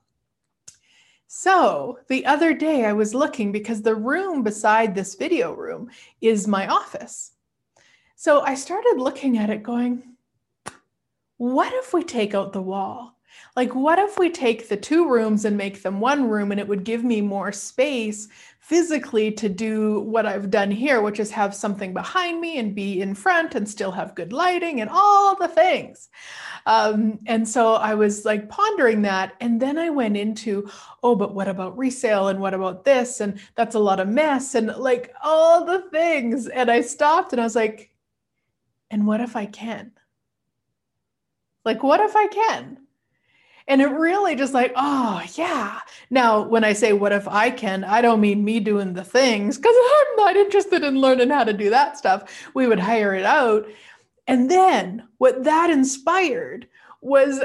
So 1.38 1.98
the 2.08 2.24
other 2.24 2.54
day 2.54 2.86
I 2.86 2.94
was 2.94 3.12
looking 3.12 3.52
because 3.52 3.82
the 3.82 3.94
room 3.94 4.42
beside 4.42 4.94
this 4.94 5.16
video 5.16 5.52
room 5.52 5.90
is 6.22 6.48
my 6.48 6.66
office. 6.66 7.32
So 8.14 8.40
I 8.40 8.54
started 8.54 8.94
looking 8.96 9.36
at 9.36 9.50
it 9.50 9.62
going, 9.62 10.16
what 11.36 11.74
if 11.74 11.92
we 11.92 12.04
take 12.04 12.34
out 12.34 12.54
the 12.54 12.62
wall? 12.62 13.15
Like, 13.54 13.74
what 13.74 13.98
if 13.98 14.18
we 14.18 14.30
take 14.30 14.68
the 14.68 14.76
two 14.76 15.08
rooms 15.08 15.44
and 15.44 15.56
make 15.56 15.82
them 15.82 16.00
one 16.00 16.28
room 16.28 16.52
and 16.52 16.60
it 16.60 16.68
would 16.68 16.84
give 16.84 17.02
me 17.02 17.20
more 17.20 17.52
space 17.52 18.28
physically 18.66 19.30
to 19.30 19.48
do 19.48 20.00
what 20.00 20.26
I've 20.26 20.50
done 20.50 20.72
here, 20.72 21.00
which 21.00 21.20
is 21.20 21.30
have 21.30 21.54
something 21.54 21.94
behind 21.94 22.40
me 22.40 22.58
and 22.58 22.74
be 22.74 23.00
in 23.00 23.14
front 23.14 23.54
and 23.54 23.68
still 23.68 23.92
have 23.92 24.16
good 24.16 24.32
lighting 24.32 24.80
and 24.80 24.90
all 24.90 25.36
the 25.36 25.46
things. 25.46 26.08
Um, 26.66 27.20
and 27.26 27.48
so 27.48 27.74
I 27.74 27.94
was 27.94 28.24
like 28.24 28.48
pondering 28.48 29.02
that. 29.02 29.34
And 29.40 29.62
then 29.62 29.78
I 29.78 29.90
went 29.90 30.16
into, 30.16 30.68
oh, 31.04 31.14
but 31.14 31.32
what 31.32 31.46
about 31.46 31.78
resale? 31.78 32.26
And 32.26 32.40
what 32.40 32.54
about 32.54 32.84
this? 32.84 33.20
And 33.20 33.38
that's 33.54 33.76
a 33.76 33.78
lot 33.78 34.00
of 34.00 34.08
mess 34.08 34.56
and 34.56 34.66
like 34.76 35.14
all 35.22 35.64
the 35.64 35.82
things. 35.92 36.48
And 36.48 36.68
I 36.68 36.80
stopped 36.80 37.32
and 37.32 37.40
I 37.40 37.44
was 37.44 37.54
like, 37.54 37.92
and 38.90 39.06
what 39.06 39.20
if 39.20 39.36
I 39.36 39.46
can? 39.46 39.92
Like, 41.64 41.82
what 41.82 42.00
if 42.00 42.16
I 42.16 42.26
can? 42.26 42.85
And 43.68 43.82
it 43.82 43.86
really 43.86 44.36
just 44.36 44.54
like, 44.54 44.72
oh, 44.76 45.22
yeah. 45.34 45.80
Now, 46.08 46.42
when 46.42 46.62
I 46.62 46.72
say, 46.72 46.92
what 46.92 47.12
if 47.12 47.26
I 47.26 47.50
can, 47.50 47.82
I 47.82 48.00
don't 48.00 48.20
mean 48.20 48.44
me 48.44 48.60
doing 48.60 48.94
the 48.94 49.04
things 49.04 49.56
because 49.56 49.74
I'm 49.98 50.16
not 50.16 50.36
interested 50.36 50.84
in 50.84 51.00
learning 51.00 51.30
how 51.30 51.44
to 51.44 51.52
do 51.52 51.70
that 51.70 51.98
stuff. 51.98 52.48
We 52.54 52.66
would 52.66 52.78
hire 52.78 53.14
it 53.14 53.24
out. 53.24 53.66
And 54.28 54.50
then 54.50 55.08
what 55.18 55.44
that 55.44 55.70
inspired 55.70 56.68
was 57.00 57.42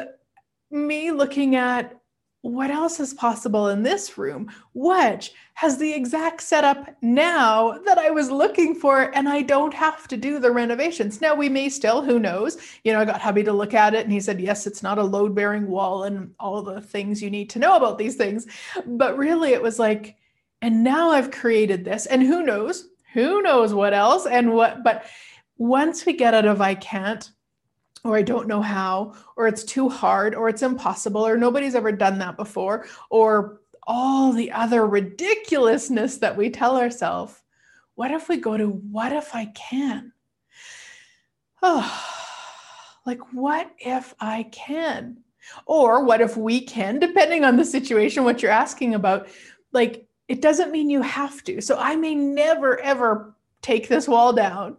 me 0.70 1.12
looking 1.12 1.56
at 1.56 2.01
what 2.42 2.72
else 2.72 3.00
is 3.00 3.14
possible 3.14 3.70
in 3.70 3.84
this 3.84 4.18
room, 4.18 4.52
which 4.74 5.32
has 5.54 5.78
the 5.78 5.94
exact 5.94 6.42
setup 6.42 6.96
now 7.02 7.78
that 7.86 8.00
I 8.00 8.10
was 8.10 8.32
looking 8.32 8.74
for, 8.74 9.16
and 9.16 9.30
I 9.30 9.44
don't 9.44 9.74
have 9.74 10.08
to 10.08 10.18
do 10.18 10.40
the 10.40 10.52
renovations. 10.52 11.22
Now, 11.22 11.36
we 11.36 11.50
may 11.50 11.70
still, 11.70 12.02
who 12.02 12.18
knows? 12.18 12.58
You 12.84 12.94
know, 12.94 13.00
I 13.00 13.06
got 13.06 13.22
hubby 13.22 13.44
to 13.44 13.54
look 13.54 13.76
at 13.76 13.94
it, 13.94 14.04
and 14.04 14.12
he 14.12 14.20
said, 14.20 14.42
yes, 14.42 14.66
it's 14.66 14.82
not 14.82 14.98
a 14.98 15.04
load 15.04 15.36
bearing 15.36 15.68
wall 15.68 16.04
and 16.04 16.34
all 16.40 16.64
the 16.64 16.82
things 16.82 17.22
you 17.22 17.30
need 17.30 17.50
to 17.52 17.60
know 17.60 17.76
about 17.76 18.00
these 18.00 18.16
things. 18.16 18.48
But 18.88 19.18
really, 19.18 19.54
it 19.54 19.62
was 19.62 19.78
like, 19.78 20.16
and 20.64 20.84
now 20.84 21.12
I've 21.12 21.32
created 21.32 21.86
this, 21.86 22.08
and 22.08 22.24
who 22.24 22.42
knows? 22.44 22.88
Who 23.14 23.42
knows 23.42 23.74
what 23.74 23.94
else 23.94 24.26
and 24.26 24.54
what? 24.54 24.84
But 24.84 25.06
once 25.58 26.06
we 26.06 26.14
get 26.14 26.34
out 26.34 26.46
of 26.46 26.62
I 26.62 26.76
can't, 26.76 27.30
or 28.04 28.18
I 28.18 28.22
don't 28.22 28.48
know 28.48 28.62
how, 28.62 29.14
or 29.36 29.48
it's 29.48 29.64
too 29.64 29.88
hard, 29.90 30.34
or 30.34 30.50
it's 30.50 30.64
impossible, 30.64 31.26
or 31.26 31.38
nobody's 31.38 31.76
ever 31.76 31.92
done 31.92 32.18
that 32.20 32.36
before, 32.36 32.86
or 33.10 33.62
all 33.84 34.32
the 34.32 34.52
other 34.52 34.86
ridiculousness 34.86 36.18
that 36.18 36.36
we 36.36 36.50
tell 36.50 36.78
ourselves. 36.78 37.42
What 37.96 38.12
if 38.12 38.30
we 38.30 38.38
go 38.38 38.58
to 38.58 38.68
what 38.68 39.12
if 39.12 39.36
I 39.36 39.46
can? 39.46 40.14
Oh, 41.62 42.08
like, 43.06 43.20
what 43.34 43.72
if 43.80 44.16
I 44.20 44.44
can? 44.52 45.18
Or 45.66 46.04
what 46.04 46.22
if 46.22 46.38
we 46.38 46.62
can, 46.62 47.00
depending 47.00 47.44
on 47.44 47.58
the 47.58 47.66
situation, 47.66 48.24
what 48.24 48.42
you're 48.42 48.52
asking 48.52 48.96
about. 48.96 49.28
Like, 49.72 50.08
it 50.28 50.42
doesn't 50.42 50.72
mean 50.72 50.90
you 50.90 51.02
have 51.02 51.44
to. 51.44 51.62
So 51.62 51.78
I 51.78 51.96
may 51.96 52.16
never, 52.16 52.80
ever 52.80 53.36
take 53.62 53.88
this 53.88 54.08
wall 54.08 54.34
down 54.34 54.78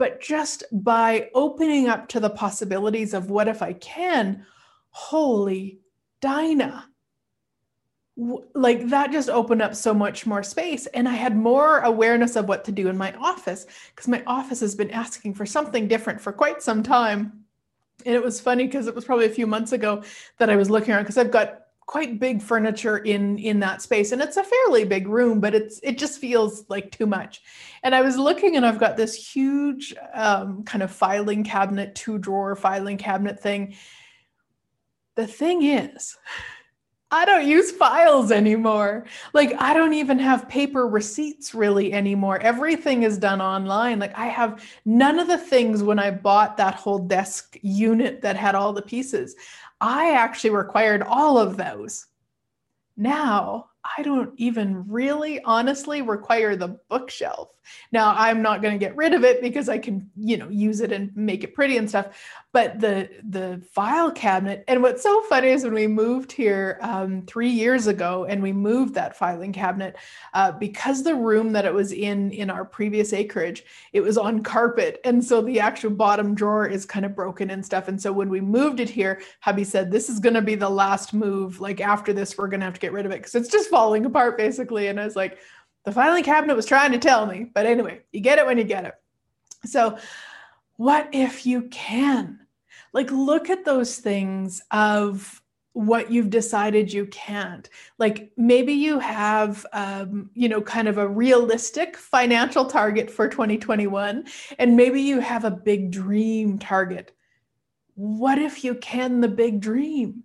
but 0.00 0.18
just 0.18 0.64
by 0.72 1.28
opening 1.34 1.86
up 1.86 2.08
to 2.08 2.20
the 2.20 2.30
possibilities 2.30 3.12
of 3.12 3.28
what 3.28 3.48
if 3.48 3.60
I 3.60 3.74
can, 3.74 4.46
holy 4.88 5.78
Dinah. 6.22 6.86
Like 8.54 8.88
that 8.88 9.12
just 9.12 9.28
opened 9.28 9.60
up 9.60 9.74
so 9.74 9.92
much 9.92 10.24
more 10.24 10.42
space. 10.42 10.86
And 10.86 11.06
I 11.06 11.12
had 11.12 11.36
more 11.36 11.80
awareness 11.80 12.34
of 12.36 12.48
what 12.48 12.64
to 12.64 12.72
do 12.72 12.88
in 12.88 12.96
my 12.96 13.12
office 13.12 13.66
because 13.94 14.08
my 14.08 14.22
office 14.26 14.60
has 14.60 14.74
been 14.74 14.90
asking 14.90 15.34
for 15.34 15.44
something 15.44 15.86
different 15.86 16.18
for 16.18 16.32
quite 16.32 16.62
some 16.62 16.82
time. 16.82 17.44
And 18.06 18.14
it 18.14 18.24
was 18.24 18.40
funny 18.40 18.64
because 18.64 18.86
it 18.86 18.94
was 18.94 19.04
probably 19.04 19.26
a 19.26 19.30
few 19.30 19.46
months 19.46 19.72
ago 19.72 20.02
that 20.38 20.48
I 20.48 20.56
was 20.56 20.70
looking 20.70 20.94
around 20.94 21.02
because 21.02 21.18
I've 21.18 21.30
got 21.30 21.60
quite 21.90 22.20
big 22.20 22.40
furniture 22.40 22.98
in 22.98 23.36
in 23.36 23.58
that 23.58 23.82
space 23.82 24.12
and 24.12 24.22
it's 24.22 24.36
a 24.36 24.44
fairly 24.44 24.84
big 24.84 25.08
room 25.08 25.40
but 25.40 25.56
it's 25.56 25.80
it 25.82 25.98
just 25.98 26.20
feels 26.20 26.64
like 26.68 26.88
too 26.92 27.04
much 27.04 27.42
and 27.82 27.96
i 27.96 28.00
was 28.00 28.16
looking 28.16 28.54
and 28.54 28.64
i've 28.64 28.78
got 28.78 28.96
this 28.96 29.12
huge 29.16 29.92
um, 30.14 30.62
kind 30.62 30.84
of 30.84 30.90
filing 30.92 31.42
cabinet 31.42 31.92
two 31.96 32.16
drawer 32.16 32.54
filing 32.54 32.96
cabinet 32.96 33.40
thing 33.40 33.74
the 35.16 35.26
thing 35.26 35.64
is 35.64 36.16
I 37.12 37.24
don't 37.24 37.44
use 37.44 37.72
files 37.72 38.30
anymore. 38.30 39.04
Like, 39.32 39.52
I 39.58 39.74
don't 39.74 39.94
even 39.94 40.20
have 40.20 40.48
paper 40.48 40.86
receipts 40.86 41.52
really 41.56 41.92
anymore. 41.92 42.38
Everything 42.38 43.02
is 43.02 43.18
done 43.18 43.40
online. 43.40 43.98
Like, 43.98 44.16
I 44.16 44.26
have 44.26 44.64
none 44.84 45.18
of 45.18 45.26
the 45.26 45.36
things 45.36 45.82
when 45.82 45.98
I 45.98 46.12
bought 46.12 46.56
that 46.58 46.76
whole 46.76 47.00
desk 47.00 47.56
unit 47.62 48.22
that 48.22 48.36
had 48.36 48.54
all 48.54 48.72
the 48.72 48.80
pieces. 48.80 49.34
I 49.80 50.12
actually 50.12 50.50
required 50.50 51.02
all 51.02 51.38
of 51.38 51.56
those. 51.56 52.06
Now, 52.96 53.69
I 53.84 54.02
don't 54.02 54.32
even 54.36 54.88
really 54.88 55.42
honestly 55.42 56.02
require 56.02 56.54
the 56.54 56.78
bookshelf. 56.88 57.48
Now, 57.92 58.14
I'm 58.16 58.42
not 58.42 58.62
going 58.62 58.74
to 58.74 58.84
get 58.84 58.96
rid 58.96 59.14
of 59.14 59.24
it 59.24 59.40
because 59.40 59.68
I 59.68 59.78
can, 59.78 60.10
you 60.16 60.36
know, 60.36 60.48
use 60.48 60.80
it 60.80 60.92
and 60.92 61.14
make 61.16 61.44
it 61.44 61.54
pretty 61.54 61.76
and 61.76 61.88
stuff. 61.88 62.08
But 62.52 62.80
the 62.80 63.08
the 63.22 63.62
file 63.72 64.10
cabinet, 64.10 64.64
and 64.66 64.82
what's 64.82 65.02
so 65.02 65.22
funny 65.22 65.48
is 65.48 65.62
when 65.62 65.74
we 65.74 65.86
moved 65.86 66.32
here 66.32 66.78
um, 66.80 67.22
three 67.22 67.48
years 67.48 67.86
ago, 67.86 68.26
and 68.28 68.42
we 68.42 68.52
moved 68.52 68.94
that 68.94 69.16
filing 69.16 69.52
cabinet 69.52 69.96
uh, 70.34 70.52
because 70.52 71.04
the 71.04 71.14
room 71.14 71.52
that 71.52 71.64
it 71.64 71.72
was 71.72 71.92
in 71.92 72.32
in 72.32 72.50
our 72.50 72.64
previous 72.64 73.12
acreage, 73.12 73.64
it 73.92 74.00
was 74.00 74.18
on 74.18 74.42
carpet, 74.42 75.00
and 75.04 75.24
so 75.24 75.40
the 75.40 75.60
actual 75.60 75.90
bottom 75.90 76.34
drawer 76.34 76.66
is 76.66 76.84
kind 76.84 77.06
of 77.06 77.14
broken 77.14 77.50
and 77.50 77.64
stuff. 77.64 77.86
And 77.86 78.00
so 78.00 78.12
when 78.12 78.28
we 78.28 78.40
moved 78.40 78.80
it 78.80 78.90
here, 78.90 79.20
hubby 79.40 79.62
said, 79.62 79.92
"This 79.92 80.08
is 80.08 80.18
going 80.18 80.34
to 80.34 80.42
be 80.42 80.56
the 80.56 80.70
last 80.70 81.14
move. 81.14 81.60
Like 81.60 81.80
after 81.80 82.12
this, 82.12 82.36
we're 82.36 82.48
going 82.48 82.60
to 82.60 82.66
have 82.66 82.74
to 82.74 82.80
get 82.80 82.92
rid 82.92 83.06
of 83.06 83.12
it 83.12 83.18
because 83.18 83.36
it's 83.36 83.48
just 83.48 83.69
falling 83.70 84.04
apart 84.04 84.36
basically." 84.36 84.88
And 84.88 85.00
I 85.00 85.04
was 85.04 85.16
like 85.16 85.38
the 85.84 85.92
filing 85.92 86.24
cabinet 86.24 86.56
was 86.56 86.66
trying 86.66 86.92
to 86.92 86.98
tell 86.98 87.26
me. 87.26 87.50
But 87.52 87.66
anyway, 87.66 88.00
you 88.12 88.20
get 88.20 88.38
it 88.38 88.46
when 88.46 88.58
you 88.58 88.64
get 88.64 88.84
it. 88.84 88.94
So, 89.64 89.98
what 90.76 91.08
if 91.12 91.46
you 91.46 91.62
can? 91.70 92.40
Like, 92.92 93.10
look 93.10 93.50
at 93.50 93.64
those 93.64 93.98
things 93.98 94.62
of 94.70 95.42
what 95.72 96.10
you've 96.10 96.30
decided 96.30 96.92
you 96.92 97.06
can't. 97.06 97.68
Like, 97.98 98.32
maybe 98.36 98.72
you 98.72 98.98
have, 98.98 99.64
um, 99.72 100.30
you 100.34 100.48
know, 100.48 100.60
kind 100.60 100.88
of 100.88 100.98
a 100.98 101.08
realistic 101.08 101.96
financial 101.96 102.64
target 102.64 103.10
for 103.10 103.28
2021, 103.28 104.24
and 104.58 104.76
maybe 104.76 105.00
you 105.00 105.20
have 105.20 105.44
a 105.44 105.50
big 105.50 105.90
dream 105.90 106.58
target. 106.58 107.14
What 107.94 108.38
if 108.38 108.64
you 108.64 108.74
can 108.74 109.20
the 109.20 109.28
big 109.28 109.60
dream? 109.60 110.24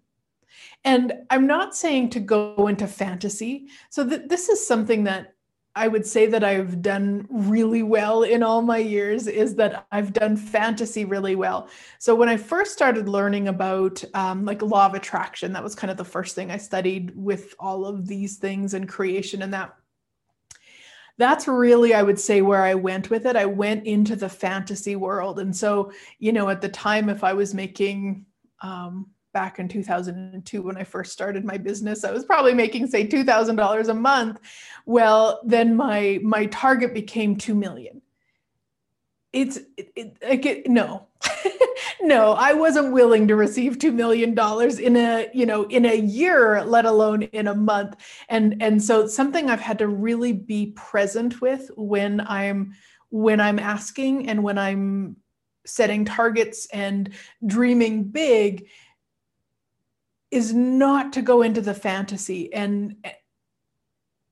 And 0.86 1.13
I'm 1.32 1.48
not 1.48 1.75
saying 1.75 2.12
to 2.12 2.20
go 2.20 2.68
into 2.68 2.88
fantasy. 2.88 3.68
So 3.89 4.08
th- 4.08 4.30
this 4.30 4.50
is 4.50 4.65
something 4.65 5.04
that 5.06 5.34
I 5.77 5.89
would 5.89 6.06
say 6.06 6.27
that 6.27 6.44
I've 6.44 6.82
done 6.82 7.27
really 7.30 7.84
well 7.84 8.24
in 8.24 8.44
all 8.44 8.62
my 8.62 8.77
years 8.77 9.27
is 9.27 9.56
that 9.56 9.86
I've 9.92 10.13
done 10.13 10.38
fantasy 10.38 11.04
really 11.04 11.36
well. 11.36 11.68
So 12.00 12.15
when 12.15 12.30
I 12.30 12.38
first 12.38 12.72
started 12.72 13.10
learning 13.10 13.50
about 13.50 14.01
um, 14.13 14.46
like 14.46 14.62
law 14.62 14.86
of 14.86 14.94
attraction, 14.94 15.51
that 15.51 15.63
was 15.63 15.75
kind 15.75 15.92
of 15.92 15.98
the 15.98 16.06
first 16.06 16.34
thing 16.34 16.50
I 16.50 16.58
studied 16.58 17.12
with 17.13 17.56
all 17.60 17.86
of 17.86 18.08
these 18.08 18.38
things 18.38 18.74
and 18.74 18.88
creation 18.88 19.42
and 19.42 19.54
that. 19.54 19.75
That's 21.18 21.48
really, 21.48 21.94
I 21.94 22.04
would 22.04 22.20
say, 22.20 22.42
where 22.42 22.62
I 22.62 22.75
went 22.75 23.10
with 23.10 23.25
it. 23.25 23.36
I 23.36 23.46
went 23.46 23.86
into 23.86 24.15
the 24.15 24.30
fantasy 24.30 24.96
world. 24.96 25.39
And 25.39 25.56
so, 25.56 25.92
you 26.20 26.32
know, 26.32 26.48
at 26.50 26.62
the 26.62 26.70
time, 26.70 27.10
if 27.10 27.24
I 27.24 27.34
was 27.34 27.54
making, 27.54 28.25
um, 28.62 29.08
back 29.36 29.60
in 29.60 29.68
2002 29.68 30.62
when 30.62 30.77
I 30.77 30.86
first 30.86 31.12
started 31.12 31.44
my 31.44 31.58
business. 31.58 32.06
I 32.06 32.12
was 32.12 32.24
probably 32.24 32.54
making 32.54 32.88
say 32.88 33.06
$2,000 33.06 33.89
a 33.89 33.94
month. 33.94 34.39
Well, 34.86 35.42
then 35.46 35.75
my 35.75 36.20
my 36.24 36.46
target 36.46 36.94
became 36.94 37.36
2 37.36 37.54
million. 37.54 38.01
It's 39.34 39.58
it, 39.75 39.92
it, 39.98 40.18
it 40.22 40.70
no. 40.70 41.08
no, 42.01 42.32
I 42.32 42.54
wasn't 42.54 42.94
willing 42.94 43.27
to 43.27 43.36
receive 43.36 43.77
2 43.77 43.92
million 43.92 44.34
dollars 44.36 44.80
in 44.80 44.96
a, 44.96 45.27
you 45.34 45.46
know, 45.46 45.63
in 45.63 45.86
a 45.86 45.98
year, 45.98 46.63
let 46.63 46.86
alone 46.86 47.24
in 47.24 47.48
a 47.48 47.56
month. 47.56 47.98
And 48.30 48.63
and 48.63 48.82
so 48.82 49.06
something 49.06 49.50
I've 49.50 49.60
had 49.60 49.80
to 49.80 49.89
really 49.89 50.32
be 50.32 50.68
present 50.77 51.42
with 51.42 51.70
when 51.75 52.22
I'm 52.22 52.74
when 53.10 53.42
I'm 53.42 53.60
asking 53.60 54.30
and 54.30 54.44
when 54.44 54.58
I'm 54.58 55.18
setting 55.65 56.06
targets 56.06 56.68
and 56.72 57.10
dreaming 57.46 58.06
big 58.06 58.68
is 60.32 60.53
not 60.53 61.13
to 61.13 61.22
go 61.22 61.41
into 61.41 61.62
the 61.62 61.74
fantasy 61.74 62.53
and 62.53 62.96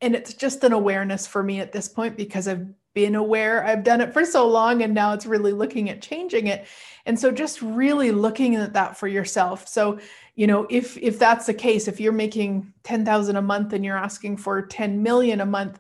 and 0.02 0.16
it's 0.16 0.34
just 0.34 0.64
an 0.66 0.74
awareness 0.74 1.26
for 1.26 1.42
me 1.42 1.62
at 1.62 1.72
this 1.72 1.88
point 1.88 2.18
because 2.18 2.48
I've 2.50 2.68
been 2.94 3.16
aware. 3.16 3.66
I've 3.66 3.84
done 3.86 4.02
it 4.02 4.14
for 4.14 4.26
so 4.26 4.48
long 4.48 4.84
and 4.84 4.94
now 4.94 5.14
it's 5.14 5.26
really 5.26 5.54
looking 5.54 5.90
at 5.90 6.02
changing 6.02 6.48
it. 6.48 6.66
And 7.06 7.18
so 7.18 7.32
just 7.32 7.62
really 7.62 8.12
looking 8.12 8.56
at 8.56 8.74
that 8.74 8.98
for 8.98 9.08
yourself. 9.08 9.68
So, 9.68 10.00
you 10.36 10.46
know, 10.46 10.68
if 10.70 10.98
if 10.98 11.18
that's 11.18 11.46
the 11.46 11.54
case, 11.54 11.88
if 11.88 12.00
you're 12.00 12.12
making 12.12 12.74
10,000 12.84 13.36
a 13.36 13.42
month 13.42 13.74
and 13.74 13.84
you're 13.84 13.98
asking 13.98 14.38
for 14.38 14.62
10 14.62 15.02
million 15.02 15.42
a 15.42 15.46
month, 15.46 15.80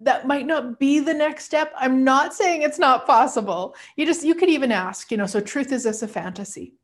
that 0.00 0.26
might 0.26 0.46
not 0.46 0.78
be 0.78 0.98
the 0.98 1.14
next 1.14 1.44
step. 1.44 1.72
I'm 1.76 2.02
not 2.02 2.34
saying 2.34 2.62
it's 2.62 2.78
not 2.78 3.06
possible. 3.06 3.76
You 3.96 4.06
just 4.06 4.24
you 4.24 4.34
could 4.34 4.48
even 4.48 4.72
ask, 4.72 5.10
you 5.10 5.16
know, 5.16 5.26
so 5.26 5.40
truth 5.40 5.70
is 5.72 5.84
this 5.84 6.02
a 6.02 6.08
fantasy? 6.08 6.74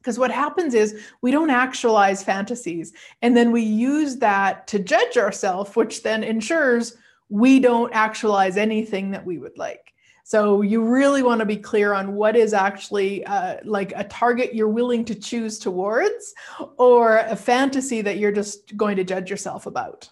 Because 0.00 0.18
what 0.18 0.30
happens 0.30 0.74
is 0.74 0.98
we 1.20 1.30
don't 1.30 1.50
actualize 1.50 2.24
fantasies 2.24 2.92
and 3.20 3.36
then 3.36 3.52
we 3.52 3.62
use 3.62 4.16
that 4.16 4.66
to 4.68 4.78
judge 4.78 5.18
ourselves, 5.18 5.76
which 5.76 6.02
then 6.02 6.24
ensures 6.24 6.96
we 7.28 7.60
don't 7.60 7.92
actualize 7.92 8.56
anything 8.56 9.10
that 9.10 9.24
we 9.24 9.38
would 9.38 9.56
like. 9.58 9.92
So 10.24 10.62
you 10.62 10.84
really 10.84 11.22
want 11.22 11.40
to 11.40 11.44
be 11.44 11.56
clear 11.56 11.92
on 11.92 12.14
what 12.14 12.36
is 12.36 12.54
actually 12.54 13.26
uh, 13.26 13.56
like 13.64 13.92
a 13.96 14.04
target 14.04 14.54
you're 14.54 14.68
willing 14.68 15.04
to 15.06 15.14
choose 15.14 15.58
towards 15.58 16.34
or 16.78 17.18
a 17.18 17.36
fantasy 17.36 18.00
that 18.02 18.18
you're 18.18 18.30
just 18.30 18.76
going 18.76 18.96
to 18.96 19.04
judge 19.04 19.28
yourself 19.28 19.66
about. 19.66 20.08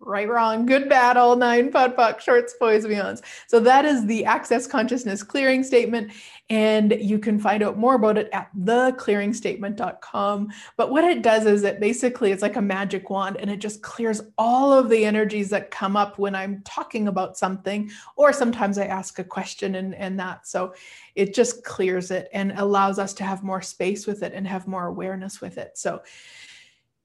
Right, 0.00 0.28
wrong, 0.28 0.64
good, 0.64 0.88
bad, 0.88 1.16
all 1.16 1.34
nine, 1.34 1.72
POD 1.72 1.96
POC, 1.96 2.20
shorts, 2.20 2.54
boys, 2.58 2.84
beyonds. 2.84 3.22
So 3.48 3.58
that 3.60 3.84
is 3.84 4.06
the 4.06 4.24
Access 4.24 4.66
Consciousness 4.66 5.24
Clearing 5.24 5.64
Statement. 5.64 6.12
And 6.50 6.96
you 7.00 7.18
can 7.18 7.38
find 7.38 7.62
out 7.62 7.76
more 7.76 7.96
about 7.96 8.16
it 8.16 8.30
at 8.32 8.48
theclearingstatement.com. 8.56 10.48
But 10.76 10.90
what 10.90 11.04
it 11.04 11.22
does 11.22 11.46
is 11.46 11.64
it 11.64 11.80
basically 11.80 12.30
it's 12.30 12.42
like 12.42 12.56
a 12.56 12.62
magic 12.62 13.10
wand 13.10 13.36
and 13.38 13.50
it 13.50 13.58
just 13.58 13.82
clears 13.82 14.22
all 14.38 14.72
of 14.72 14.88
the 14.88 15.04
energies 15.04 15.50
that 15.50 15.70
come 15.70 15.96
up 15.96 16.16
when 16.18 16.34
I'm 16.34 16.62
talking 16.64 17.08
about 17.08 17.36
something, 17.36 17.90
or 18.16 18.32
sometimes 18.32 18.78
I 18.78 18.86
ask 18.86 19.18
a 19.18 19.24
question 19.24 19.74
and, 19.74 19.94
and 19.96 20.18
that. 20.20 20.46
So 20.46 20.74
it 21.16 21.34
just 21.34 21.64
clears 21.64 22.12
it 22.12 22.28
and 22.32 22.52
allows 22.52 22.98
us 22.98 23.12
to 23.14 23.24
have 23.24 23.42
more 23.42 23.62
space 23.62 24.06
with 24.06 24.22
it 24.22 24.32
and 24.32 24.46
have 24.46 24.68
more 24.68 24.86
awareness 24.86 25.40
with 25.40 25.58
it. 25.58 25.76
So 25.76 26.02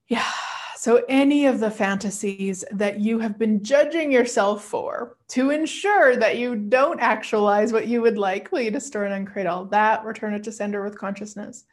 yeah 0.08 0.32
so, 0.84 1.02
any 1.08 1.46
of 1.46 1.62
the 1.62 1.72
fantasies 1.72 2.66
that 2.70 3.00
you 3.00 3.18
have 3.20 3.40
been 3.40 3.64
judging 3.64 4.12
yourself 4.12 4.66
for 4.66 5.16
to 5.30 5.50
ensure 5.50 6.18
that 6.18 6.38
you 6.38 6.58
don't 6.58 7.00
actualize 7.00 7.72
what 7.72 7.88
you 7.88 8.02
would 8.02 8.18
like, 8.18 8.52
will 8.52 8.60
you 8.60 8.70
destroy 8.70 9.06
and 9.06 9.14
uncreate 9.14 9.48
all 9.48 9.64
that, 9.68 10.04
return 10.04 10.34
it 10.34 10.44
to 10.44 10.52
sender 10.52 10.84
with 10.84 10.98
consciousness? 10.98 11.64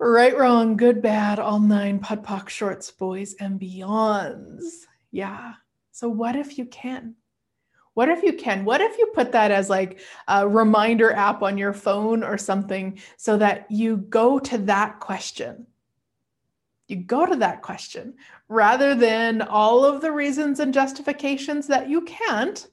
Right, 0.00 0.36
wrong, 0.36 0.76
good, 0.76 1.00
bad, 1.00 1.38
all 1.38 1.60
nine, 1.60 2.00
POD 2.00 2.24
POC, 2.24 2.48
shorts, 2.48 2.90
boys, 2.90 3.34
and 3.34 3.60
beyonds. 3.60 4.64
Yeah. 5.12 5.52
So, 5.92 6.08
what 6.08 6.34
if 6.34 6.58
you 6.58 6.64
can? 6.64 7.14
What 7.94 8.08
if 8.08 8.24
you 8.24 8.32
can? 8.32 8.64
What 8.64 8.80
if 8.80 8.98
you 8.98 9.12
put 9.14 9.30
that 9.30 9.52
as 9.52 9.70
like 9.70 10.00
a 10.26 10.48
reminder 10.48 11.12
app 11.12 11.44
on 11.44 11.58
your 11.58 11.72
phone 11.72 12.24
or 12.24 12.36
something 12.38 12.98
so 13.16 13.36
that 13.36 13.70
you 13.70 13.98
go 13.98 14.40
to 14.40 14.58
that 14.58 14.98
question? 14.98 15.68
You 16.92 16.98
go 16.98 17.26
to 17.26 17.36
that 17.36 17.62
question 17.62 18.14
rather 18.48 18.94
than 18.94 19.42
all 19.42 19.84
of 19.84 20.00
the 20.00 20.12
reasons 20.12 20.60
and 20.60 20.72
justifications 20.72 21.66
that 21.66 21.88
you 21.88 22.02
can't. 22.02 22.68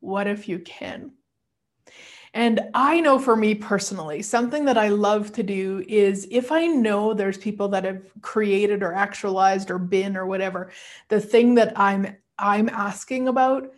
What 0.00 0.28
if 0.28 0.48
you 0.48 0.60
can? 0.60 1.12
And 2.34 2.60
I 2.74 3.00
know 3.00 3.18
for 3.18 3.34
me 3.34 3.54
personally, 3.54 4.22
something 4.22 4.66
that 4.66 4.78
I 4.78 4.88
love 4.88 5.32
to 5.32 5.42
do 5.42 5.82
is 5.88 6.28
if 6.30 6.52
I 6.52 6.66
know 6.66 7.14
there's 7.14 7.38
people 7.38 7.68
that 7.68 7.84
have 7.84 8.02
created 8.20 8.82
or 8.82 8.92
actualized 8.92 9.70
or 9.70 9.78
been 9.78 10.16
or 10.16 10.26
whatever, 10.26 10.70
the 11.08 11.20
thing 11.20 11.54
that 11.56 11.72
I'm 11.76 12.16
I'm 12.38 12.68
asking 12.68 13.26
about, 13.26 13.72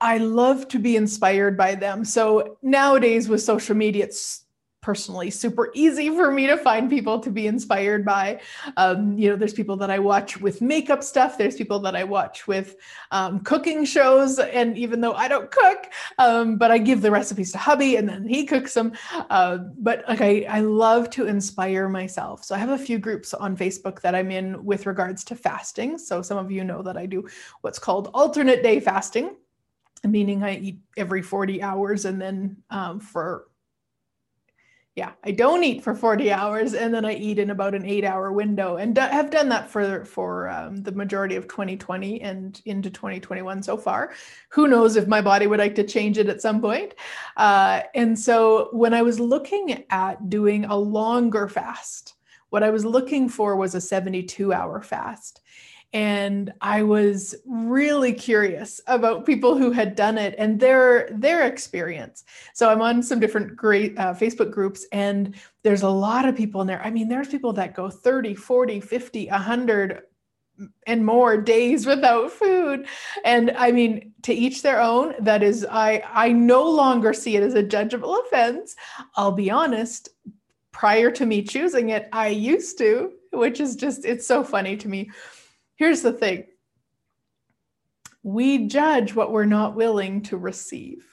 I 0.00 0.18
love 0.18 0.68
to 0.68 0.78
be 0.78 0.96
inspired 0.96 1.56
by 1.56 1.74
them. 1.74 2.04
So 2.04 2.58
nowadays 2.62 3.28
with 3.28 3.42
social 3.42 3.74
media, 3.74 4.04
it's 4.04 4.44
personally 4.88 5.28
super 5.28 5.70
easy 5.74 6.08
for 6.18 6.30
me 6.30 6.46
to 6.46 6.56
find 6.56 6.88
people 6.88 7.20
to 7.20 7.30
be 7.30 7.46
inspired 7.46 8.06
by. 8.06 8.40
Um, 8.78 9.18
you 9.18 9.28
know, 9.28 9.36
there's 9.36 9.52
people 9.52 9.76
that 9.76 9.90
I 9.90 9.98
watch 9.98 10.40
with 10.40 10.62
makeup 10.62 11.02
stuff. 11.04 11.36
There's 11.36 11.56
people 11.56 11.78
that 11.80 11.94
I 11.94 12.04
watch 12.04 12.46
with 12.46 12.76
um, 13.10 13.40
cooking 13.40 13.84
shows. 13.84 14.38
And 14.38 14.78
even 14.78 15.02
though 15.02 15.12
I 15.12 15.28
don't 15.28 15.50
cook, 15.50 15.90
um, 16.16 16.56
but 16.56 16.70
I 16.70 16.78
give 16.78 17.02
the 17.02 17.10
recipes 17.10 17.52
to 17.52 17.58
hubby 17.58 17.96
and 17.96 18.08
then 18.08 18.26
he 18.26 18.46
cooks 18.46 18.72
them. 18.72 18.94
Uh, 19.28 19.58
but 19.78 20.04
like 20.08 20.22
I, 20.22 20.46
I 20.48 20.60
love 20.60 21.10
to 21.10 21.26
inspire 21.26 21.90
myself. 21.90 22.42
So 22.42 22.54
I 22.54 22.58
have 22.58 22.70
a 22.70 22.78
few 22.78 22.98
groups 22.98 23.34
on 23.34 23.58
Facebook 23.58 24.00
that 24.00 24.14
I'm 24.14 24.30
in 24.30 24.64
with 24.64 24.86
regards 24.86 25.22
to 25.24 25.34
fasting. 25.36 25.98
So 25.98 26.22
some 26.22 26.38
of 26.38 26.50
you 26.50 26.64
know 26.64 26.80
that 26.80 26.96
I 26.96 27.04
do 27.04 27.28
what's 27.60 27.78
called 27.78 28.08
alternate 28.14 28.62
day 28.62 28.80
fasting 28.80 29.36
meaning 30.04 30.44
I 30.44 30.56
eat 30.56 30.78
every 30.96 31.22
40 31.22 31.60
hours 31.60 32.04
and 32.04 32.22
then 32.22 32.56
um, 32.70 33.00
for 33.00 33.48
yeah 34.98 35.12
i 35.22 35.30
don't 35.30 35.62
eat 35.62 35.82
for 35.84 35.94
40 35.94 36.32
hours 36.32 36.74
and 36.74 36.92
then 36.92 37.04
i 37.04 37.14
eat 37.14 37.38
in 37.38 37.50
about 37.50 37.74
an 37.74 37.86
eight 37.86 38.04
hour 38.04 38.32
window 38.32 38.76
and 38.76 38.98
have 38.98 39.30
done 39.30 39.48
that 39.48 39.70
for 39.70 40.04
for 40.04 40.48
um, 40.48 40.82
the 40.82 40.92
majority 40.92 41.36
of 41.36 41.46
2020 41.48 42.20
and 42.20 42.60
into 42.64 42.90
2021 42.90 43.62
so 43.62 43.76
far. 43.76 44.12
Who 44.50 44.66
knows 44.66 44.96
if 44.96 45.06
my 45.06 45.20
body 45.20 45.46
would 45.46 45.58
like 45.58 45.74
to 45.76 45.84
change 45.84 46.18
it 46.18 46.28
at 46.28 46.42
some 46.42 46.60
point. 46.60 46.94
Uh, 47.36 47.82
and 47.94 48.18
so 48.18 48.68
when 48.72 48.94
i 48.94 49.02
was 49.02 49.20
looking 49.20 49.84
at 49.90 50.28
doing 50.28 50.64
a 50.64 50.76
longer 50.76 51.48
fast 51.48 52.14
what 52.50 52.62
i 52.62 52.70
was 52.70 52.84
looking 52.84 53.28
for 53.28 53.56
was 53.56 53.74
a 53.74 53.80
72 53.80 54.52
hour 54.52 54.80
fast 54.82 55.40
and 55.92 56.52
I 56.60 56.82
was 56.82 57.34
really 57.46 58.12
curious 58.12 58.80
about 58.86 59.24
people 59.24 59.56
who 59.56 59.70
had 59.70 59.96
done 59.96 60.18
it 60.18 60.34
and 60.36 60.60
their 60.60 61.08
their 61.12 61.46
experience. 61.46 62.24
So 62.52 62.68
I'm 62.68 62.82
on 62.82 63.02
some 63.02 63.20
different 63.20 63.56
great 63.56 63.98
uh, 63.98 64.12
Facebook 64.12 64.50
groups 64.50 64.86
and 64.92 65.34
there's 65.62 65.82
a 65.82 65.88
lot 65.88 66.26
of 66.28 66.36
people 66.36 66.60
in 66.60 66.66
there. 66.66 66.82
I 66.82 66.90
mean, 66.90 67.08
there's 67.08 67.28
people 67.28 67.54
that 67.54 67.74
go 67.74 67.88
30, 67.88 68.34
40, 68.34 68.80
50, 68.80 69.28
100 69.28 70.02
and 70.86 71.06
more 71.06 71.36
days 71.36 71.86
without 71.86 72.32
food 72.32 72.86
and 73.24 73.52
i 73.52 73.70
mean 73.70 74.12
to 74.22 74.34
each 74.34 74.60
their 74.60 74.80
own 74.80 75.14
that 75.20 75.40
is 75.40 75.64
i 75.70 76.02
i 76.12 76.32
no 76.32 76.68
longer 76.68 77.12
see 77.12 77.36
it 77.36 77.44
as 77.44 77.54
a 77.54 77.62
judgeable 77.62 78.20
offense 78.26 78.74
i'll 79.14 79.30
be 79.30 79.52
honest 79.52 80.08
prior 80.72 81.12
to 81.12 81.26
me 81.26 81.42
choosing 81.42 81.90
it 81.90 82.08
i 82.12 82.26
used 82.26 82.76
to 82.76 83.12
which 83.32 83.60
is 83.60 83.76
just 83.76 84.04
it's 84.04 84.26
so 84.26 84.42
funny 84.42 84.76
to 84.76 84.88
me 84.88 85.08
Here's 85.78 86.02
the 86.02 86.12
thing 86.12 86.44
we 88.24 88.66
judge 88.66 89.14
what 89.14 89.32
we're 89.32 89.44
not 89.44 89.76
willing 89.76 90.22
to 90.22 90.36
receive. 90.36 91.06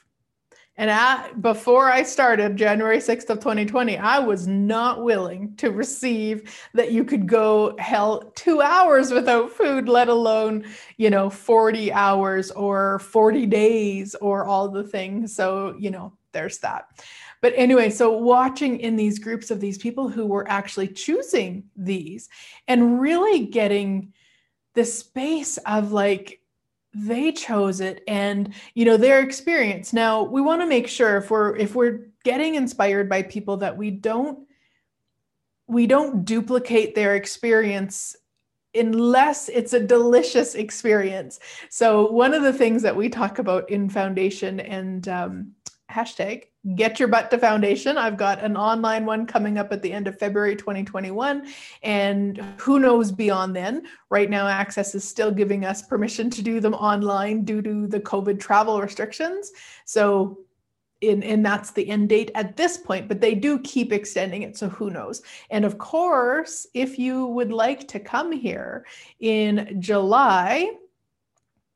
And 0.75 0.91
I, 0.91 1.32
before 1.34 1.89
I 1.89 2.04
started 2.04 2.58
January 2.58 2.97
6th 2.97 3.30
of 3.30 3.39
2020, 3.39 3.97
I 3.97 4.19
was 4.19 4.45
not 4.45 5.04
willing 5.04 5.56
to 5.58 5.71
receive 5.71 6.54
that 6.73 6.91
you 6.91 7.06
could 7.06 7.30
go 7.30 7.75
hell 7.78 8.34
two 8.36 8.62
hours 8.62 9.12
without 9.12 9.51
food, 9.51 9.88
let 9.88 10.10
alone, 10.10 10.65
you 10.97 11.10
know, 11.10 11.30
40 11.30 11.93
hours 11.93 12.51
or 12.51 12.99
40 12.99 13.45
days 13.45 14.15
or 14.15 14.43
all 14.43 14.67
the 14.67 14.84
things. 14.84 15.34
So, 15.34 15.75
you 15.80 15.91
know, 15.91 16.12
there's 16.34 16.58
that. 16.58 16.88
But 17.39 17.54
anyway, 17.56 17.89
so 17.91 18.12
watching 18.12 18.80
in 18.80 18.97
these 18.97 19.19
groups 19.19 19.51
of 19.51 19.62
these 19.62 19.78
people 19.78 20.10
who 20.10 20.25
were 20.25 20.49
actually 20.49 20.89
choosing 20.89 21.65
these 21.78 22.28
and 22.67 22.99
really 22.99 23.45
getting 23.45 24.12
the 24.76 24.86
space 24.86 25.58
of 25.66 25.92
like 25.92 26.42
they 26.94 27.32
chose 27.32 27.82
it 27.82 28.04
and 28.08 28.54
you 28.74 28.86
know 28.86 28.98
their 28.98 29.22
experience. 29.22 29.92
Now 29.92 30.24
we 30.24 30.42
want 30.42 30.62
to 30.62 30.68
make 30.68 30.88
sure 30.88 31.18
if 31.18 31.30
we're 31.30 31.56
if 31.56 31.76
we're 31.76 32.08
getting 32.24 32.56
inspired 32.56 33.10
by 33.10 33.24
people 33.24 33.58
that 33.58 33.76
we 33.76 33.92
don't 33.92 34.48
we 35.68 35.88
don't 35.88 36.24
duplicate 36.24 36.96
their 36.96 37.16
experience 37.16 38.16
unless 38.76 39.50
it's 39.50 39.74
a 39.74 39.80
delicious 39.80 40.56
experience. 40.56 41.40
So 41.70 42.12
one 42.12 42.34
of 42.34 42.44
the 42.44 42.54
things 42.54 42.82
that 42.82 42.96
we 42.96 43.10
talk 43.10 43.40
about 43.40 43.70
in 43.70 43.90
foundation 43.90 44.60
and 44.60 45.08
um, 45.08 45.52
hashtag 45.90 46.46
get 46.73 46.99
your 46.99 47.08
butt 47.08 47.30
to 47.30 47.38
foundation. 47.38 47.97
I've 47.97 48.17
got 48.17 48.43
an 48.43 48.58
online 48.58 49.06
one 49.06 49.28
coming 49.28 49.60
up 49.60 49.71
at 49.71 49.84
the 49.84 49.93
end 49.93 50.08
of 50.08 50.17
February 50.17 50.56
2021. 50.56 51.47
And 51.84 52.38
who 52.58 52.80
knows 52.80 53.12
beyond 53.12 53.56
then? 53.56 53.84
Right 54.10 54.30
now, 54.30 54.47
Access 54.47 54.95
is 54.95 55.04
still 55.04 55.32
giving 55.32 55.63
us 55.63 55.84
permission 55.84 56.30
to 56.32 56.41
do 56.41 56.60
them 56.60 56.73
online 56.73 57.43
due 57.43 57.62
to 57.62 57.86
the 57.88 57.99
COVID 57.99 58.39
travel 58.39 58.82
restrictions. 58.82 59.51
So 59.86 60.39
in, 61.01 61.23
and 61.23 61.45
that's 61.45 61.71
the 61.71 61.88
end 61.88 62.10
date 62.10 62.32
at 62.36 62.56
this 62.58 62.78
point, 62.78 63.08
but 63.08 63.21
they 63.21 63.36
do 63.36 63.60
keep 63.60 63.91
extending 63.91 64.41
it. 64.41 64.58
So 64.58 64.69
who 64.69 64.89
knows? 64.89 65.21
And 65.51 65.65
of 65.65 65.78
course, 65.78 66.65
if 66.73 66.97
you 66.97 67.28
would 67.28 67.51
like 67.51 67.88
to 67.89 67.99
come 67.99 68.32
here 68.32 68.86
in 69.19 69.78
July, 69.80 70.71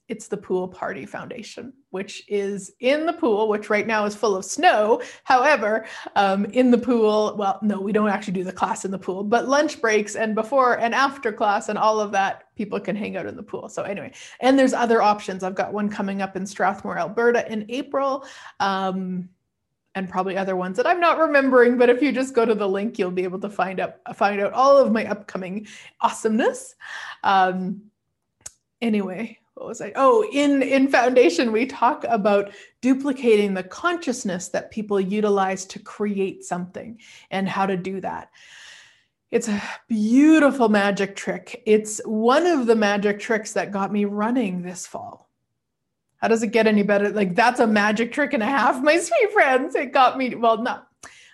it's 0.07 0.27
the 0.27 0.37
Pool 0.37 0.67
Party 0.67 1.05
Foundation, 1.05 1.73
which 1.91 2.23
is 2.27 2.71
in 2.79 3.05
the 3.05 3.13
pool, 3.13 3.47
which 3.47 3.69
right 3.69 3.87
now 3.87 4.05
is 4.05 4.15
full 4.15 4.35
of 4.35 4.45
snow. 4.45 5.01
However, 5.23 5.85
um, 6.15 6.45
in 6.45 6.71
the 6.71 6.77
pool, 6.77 7.35
well, 7.37 7.59
no, 7.61 7.79
we 7.79 7.91
don't 7.91 8.09
actually 8.09 8.33
do 8.33 8.43
the 8.43 8.51
class 8.51 8.85
in 8.85 8.91
the 8.91 8.99
pool, 8.99 9.23
but 9.23 9.47
lunch 9.47 9.81
breaks 9.81 10.15
and 10.15 10.35
before 10.35 10.77
and 10.79 10.93
after 10.93 11.31
class 11.31 11.69
and 11.69 11.77
all 11.77 11.99
of 11.99 12.11
that, 12.11 12.43
people 12.55 12.79
can 12.79 12.95
hang 12.95 13.17
out 13.17 13.25
in 13.25 13.35
the 13.35 13.43
pool. 13.43 13.69
So, 13.69 13.83
anyway, 13.83 14.13
and 14.39 14.57
there's 14.57 14.73
other 14.73 15.01
options. 15.01 15.43
I've 15.43 15.55
got 15.55 15.73
one 15.73 15.89
coming 15.89 16.21
up 16.21 16.35
in 16.35 16.45
Strathmore, 16.45 16.97
Alberta 16.97 17.51
in 17.51 17.65
April. 17.69 18.25
Um, 18.59 19.29
and 19.95 20.07
probably 20.07 20.37
other 20.37 20.55
ones 20.55 20.77
that 20.77 20.87
I'm 20.87 20.99
not 20.99 21.17
remembering, 21.17 21.77
but 21.77 21.89
if 21.89 22.01
you 22.01 22.11
just 22.11 22.35
go 22.35 22.45
to 22.45 22.53
the 22.53 22.67
link, 22.67 22.99
you'll 22.99 23.11
be 23.11 23.23
able 23.23 23.39
to 23.39 23.49
find 23.49 23.79
up 23.79 23.99
find 24.15 24.39
out 24.39 24.53
all 24.53 24.77
of 24.77 24.91
my 24.91 25.05
upcoming 25.05 25.67
awesomeness. 25.99 26.75
Um, 27.23 27.88
anyway, 28.81 29.37
what 29.55 29.67
was 29.67 29.81
I? 29.81 29.91
Oh, 29.95 30.25
in 30.31 30.61
in 30.61 30.87
foundation, 30.87 31.51
we 31.51 31.65
talk 31.65 32.05
about 32.07 32.51
duplicating 32.81 33.53
the 33.53 33.63
consciousness 33.63 34.47
that 34.49 34.71
people 34.71 34.99
utilize 34.99 35.65
to 35.65 35.79
create 35.79 36.43
something 36.45 36.99
and 37.29 37.47
how 37.47 37.65
to 37.65 37.75
do 37.75 37.99
that. 38.01 38.29
It's 39.31 39.47
a 39.47 39.61
beautiful 39.87 40.69
magic 40.69 41.15
trick. 41.15 41.61
It's 41.65 42.01
one 42.05 42.47
of 42.47 42.65
the 42.65 42.75
magic 42.75 43.19
tricks 43.19 43.53
that 43.53 43.71
got 43.71 43.91
me 43.91 44.05
running 44.05 44.61
this 44.61 44.87
fall. 44.87 45.29
How 46.17 46.27
does 46.27 46.43
it 46.43 46.47
get 46.47 46.67
any 46.67 46.83
better? 46.83 47.09
Like 47.09 47.35
that's 47.35 47.59
a 47.59 47.67
magic 47.67 48.11
trick 48.11 48.33
and 48.33 48.43
a 48.43 48.47
half, 48.47 48.81
my 48.81 48.97
sweet 48.97 49.31
friends. 49.31 49.75
It 49.75 49.93
got 49.93 50.17
me, 50.17 50.35
well, 50.35 50.61
not 50.61 50.88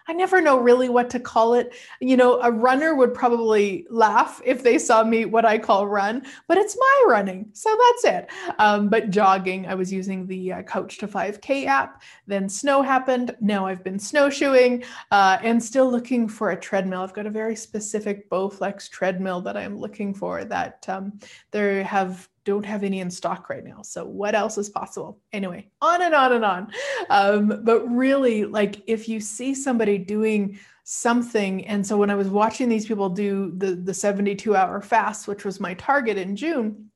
I 0.07 0.13
never 0.13 0.41
know 0.41 0.59
really 0.59 0.89
what 0.89 1.09
to 1.11 1.19
call 1.19 1.55
it. 1.55 1.73
You 1.99 2.17
know, 2.17 2.39
a 2.41 2.51
runner 2.51 2.95
would 2.95 3.13
probably 3.13 3.87
laugh 3.89 4.41
if 4.45 4.63
they 4.63 4.77
saw 4.77 5.03
me 5.03 5.25
what 5.25 5.45
I 5.45 5.57
call 5.57 5.87
run, 5.87 6.25
but 6.47 6.57
it's 6.57 6.77
my 6.77 7.05
running. 7.07 7.49
So 7.53 7.75
that's 7.83 8.15
it. 8.15 8.29
Um, 8.59 8.89
but 8.89 9.09
jogging, 9.09 9.67
I 9.67 9.75
was 9.75 9.91
using 9.91 10.27
the 10.27 10.53
uh, 10.53 10.61
Couch 10.63 10.97
to 10.99 11.07
5K 11.07 11.65
app. 11.65 12.03
Then 12.27 12.47
snow 12.47 12.81
happened. 12.81 13.35
Now 13.41 13.65
I've 13.65 13.83
been 13.83 13.99
snowshoeing 13.99 14.83
uh, 15.11 15.37
and 15.41 15.63
still 15.63 15.89
looking 15.89 16.27
for 16.27 16.51
a 16.51 16.59
treadmill. 16.59 17.01
I've 17.01 17.13
got 17.13 17.25
a 17.25 17.31
very 17.31 17.55
specific 17.55 18.29
Bowflex 18.29 18.89
treadmill 18.89 19.41
that 19.41 19.57
I'm 19.57 19.77
looking 19.77 20.13
for 20.13 20.45
that 20.45 20.85
um, 20.87 21.19
there 21.51 21.83
have 21.83 22.29
don't 22.45 22.65
have 22.65 22.83
any 22.83 23.01
in 23.01 23.11
stock 23.11 23.49
right 23.49 23.65
now. 23.65 23.81
So 23.81 24.05
what 24.05 24.35
else 24.35 24.57
is 24.57 24.69
possible? 24.69 25.19
Anyway, 25.33 25.67
on 25.81 26.01
and 26.01 26.15
on 26.15 26.33
and 26.33 26.45
on. 26.45 26.71
Um, 27.09 27.61
but 27.63 27.85
really, 27.87 28.45
like 28.45 28.81
if 28.87 29.09
you 29.09 29.19
see 29.19 29.53
somebody 29.53 29.97
doing 29.97 30.59
something, 30.83 31.65
and 31.65 31.85
so 31.85 31.97
when 31.97 32.11
I 32.11 32.15
was 32.15 32.29
watching 32.29 32.69
these 32.69 32.85
people 32.85 33.09
do 33.09 33.51
the 33.57 33.75
the 33.75 33.93
72 33.93 34.55
hour 34.55 34.79
fast, 34.79 35.27
which 35.27 35.43
was 35.43 35.59
my 35.59 35.73
target 35.73 36.17
in 36.17 36.35
June, 36.35 36.91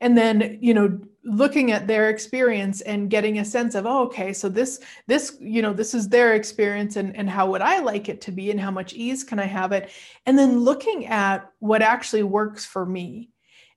and 0.00 0.18
then 0.18 0.58
you 0.60 0.74
know 0.74 1.00
looking 1.24 1.72
at 1.72 1.86
their 1.86 2.08
experience 2.08 2.80
and 2.80 3.10
getting 3.10 3.38
a 3.38 3.44
sense 3.44 3.74
of 3.74 3.86
oh 3.86 4.04
okay 4.04 4.32
so 4.32 4.48
this 4.48 4.80
this 5.06 5.36
you 5.40 5.60
know 5.60 5.72
this 5.72 5.92
is 5.92 6.08
their 6.08 6.34
experience 6.34 6.96
and 6.96 7.14
and 7.16 7.28
how 7.28 7.50
would 7.50 7.60
i 7.60 7.80
like 7.80 8.08
it 8.08 8.20
to 8.20 8.32
be 8.32 8.50
and 8.50 8.60
how 8.60 8.70
much 8.70 8.94
ease 8.94 9.24
can 9.24 9.38
i 9.38 9.44
have 9.44 9.72
it 9.72 9.90
and 10.26 10.38
then 10.38 10.60
looking 10.60 11.06
at 11.06 11.50
what 11.58 11.82
actually 11.82 12.22
works 12.22 12.64
for 12.64 12.86
me 12.86 13.28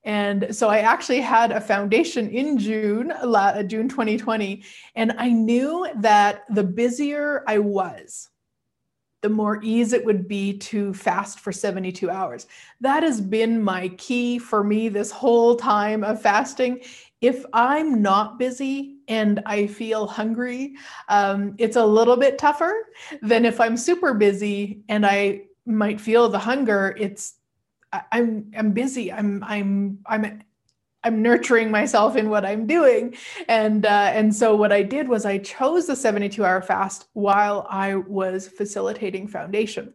and 0.03 0.55
so 0.55 0.67
I 0.67 0.79
actually 0.79 1.21
had 1.21 1.51
a 1.51 1.61
foundation 1.61 2.29
in 2.29 2.57
June, 2.57 3.13
June 3.67 3.89
2020, 3.89 4.63
and 4.95 5.13
I 5.17 5.29
knew 5.29 5.87
that 5.97 6.43
the 6.49 6.63
busier 6.63 7.43
I 7.47 7.59
was, 7.59 8.29
the 9.21 9.29
more 9.29 9.59
ease 9.61 9.93
it 9.93 10.03
would 10.03 10.27
be 10.27 10.57
to 10.57 10.93
fast 10.95 11.39
for 11.39 11.51
72 11.51 12.09
hours. 12.09 12.47
That 12.79 13.03
has 13.03 13.21
been 13.21 13.63
my 13.63 13.89
key 13.89 14.39
for 14.39 14.63
me 14.63 14.89
this 14.89 15.11
whole 15.11 15.55
time 15.55 16.03
of 16.03 16.19
fasting. 16.19 16.81
If 17.21 17.45
I'm 17.53 18.01
not 18.01 18.39
busy 18.39 18.97
and 19.07 19.43
I 19.45 19.67
feel 19.67 20.07
hungry, 20.07 20.75
um, 21.09 21.53
it's 21.59 21.75
a 21.75 21.85
little 21.85 22.17
bit 22.17 22.39
tougher 22.39 22.87
than 23.21 23.45
if 23.45 23.61
I'm 23.61 23.77
super 23.77 24.15
busy 24.15 24.81
and 24.89 25.05
I 25.05 25.43
might 25.67 26.01
feel 26.01 26.27
the 26.27 26.39
hunger. 26.39 26.95
It's 26.97 27.35
I'm 28.11 28.51
I'm 28.57 28.71
busy. 28.71 29.11
I'm 29.11 29.43
I'm 29.43 29.99
I'm 30.05 30.43
I'm 31.03 31.21
nurturing 31.21 31.71
myself 31.71 32.15
in 32.15 32.29
what 32.29 32.45
I'm 32.45 32.67
doing. 32.67 33.15
And 33.47 33.85
uh, 33.85 34.11
and 34.13 34.33
so 34.35 34.55
what 34.55 34.71
I 34.71 34.83
did 34.83 35.07
was 35.07 35.25
I 35.25 35.39
chose 35.39 35.87
the 35.87 35.95
72 35.95 36.43
hour 36.45 36.61
fast 36.61 37.07
while 37.13 37.65
I 37.69 37.95
was 37.95 38.47
facilitating 38.47 39.27
foundation. 39.27 39.93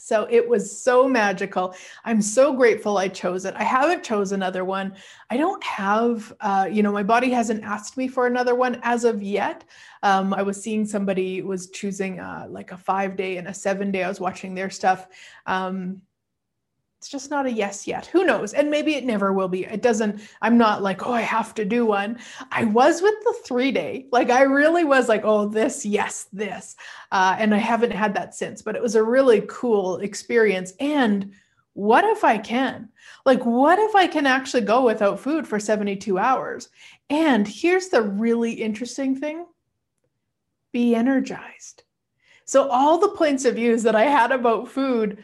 So 0.00 0.26
it 0.30 0.48
was 0.48 0.80
so 0.80 1.08
magical. 1.08 1.74
I'm 2.04 2.22
so 2.22 2.52
grateful 2.52 2.98
I 2.98 3.08
chose 3.08 3.44
it. 3.44 3.54
I 3.56 3.64
haven't 3.64 4.04
chosen 4.04 4.42
another 4.42 4.64
one. 4.64 4.94
I 5.28 5.36
don't 5.36 5.62
have, 5.64 6.32
uh, 6.40 6.68
you 6.70 6.82
know, 6.82 6.92
my 6.92 7.02
body 7.02 7.30
hasn't 7.30 7.64
asked 7.64 7.96
me 7.96 8.08
for 8.08 8.26
another 8.26 8.54
one 8.54 8.80
as 8.84 9.04
of 9.04 9.22
yet. 9.22 9.64
Um, 10.02 10.32
I 10.32 10.42
was 10.42 10.62
seeing 10.62 10.86
somebody 10.86 11.42
was 11.42 11.70
choosing 11.70 12.20
uh, 12.20 12.46
like 12.48 12.72
a 12.72 12.78
five 12.78 13.16
day 13.16 13.38
and 13.38 13.48
a 13.48 13.54
seven 13.54 13.90
day. 13.90 14.04
I 14.04 14.08
was 14.08 14.20
watching 14.20 14.54
their 14.54 14.70
stuff. 14.70 15.08
Um, 15.46 16.02
it's 16.98 17.08
just 17.08 17.30
not 17.30 17.46
a 17.46 17.52
yes 17.52 17.86
yet. 17.86 18.06
Who 18.06 18.24
knows? 18.24 18.52
And 18.52 18.72
maybe 18.72 18.96
it 18.96 19.04
never 19.04 19.32
will 19.32 19.46
be. 19.46 19.64
It 19.64 19.82
doesn't, 19.82 20.20
I'm 20.42 20.58
not 20.58 20.82
like, 20.82 21.06
oh, 21.06 21.12
I 21.12 21.20
have 21.20 21.54
to 21.54 21.64
do 21.64 21.86
one. 21.86 22.18
I 22.50 22.64
was 22.64 23.00
with 23.00 23.14
the 23.22 23.36
three 23.44 23.70
day. 23.70 24.06
Like, 24.10 24.30
I 24.30 24.42
really 24.42 24.82
was 24.82 25.08
like, 25.08 25.22
oh, 25.22 25.46
this, 25.46 25.86
yes, 25.86 26.26
this. 26.32 26.74
Uh, 27.12 27.36
and 27.38 27.54
I 27.54 27.58
haven't 27.58 27.92
had 27.92 28.14
that 28.14 28.34
since, 28.34 28.62
but 28.62 28.74
it 28.74 28.82
was 28.82 28.96
a 28.96 29.02
really 29.02 29.44
cool 29.46 29.98
experience. 29.98 30.72
And 30.80 31.34
what 31.74 32.04
if 32.04 32.24
I 32.24 32.36
can? 32.36 32.88
Like, 33.24 33.46
what 33.46 33.78
if 33.78 33.94
I 33.94 34.08
can 34.08 34.26
actually 34.26 34.62
go 34.62 34.84
without 34.84 35.20
food 35.20 35.46
for 35.46 35.60
72 35.60 36.18
hours? 36.18 36.68
And 37.08 37.46
here's 37.46 37.90
the 37.90 38.02
really 38.02 38.52
interesting 38.52 39.14
thing 39.14 39.46
be 40.72 40.96
energized. 40.96 41.84
So, 42.44 42.68
all 42.68 42.98
the 42.98 43.10
points 43.10 43.44
of 43.44 43.54
views 43.54 43.84
that 43.84 43.94
I 43.94 44.06
had 44.06 44.32
about 44.32 44.68
food 44.68 45.22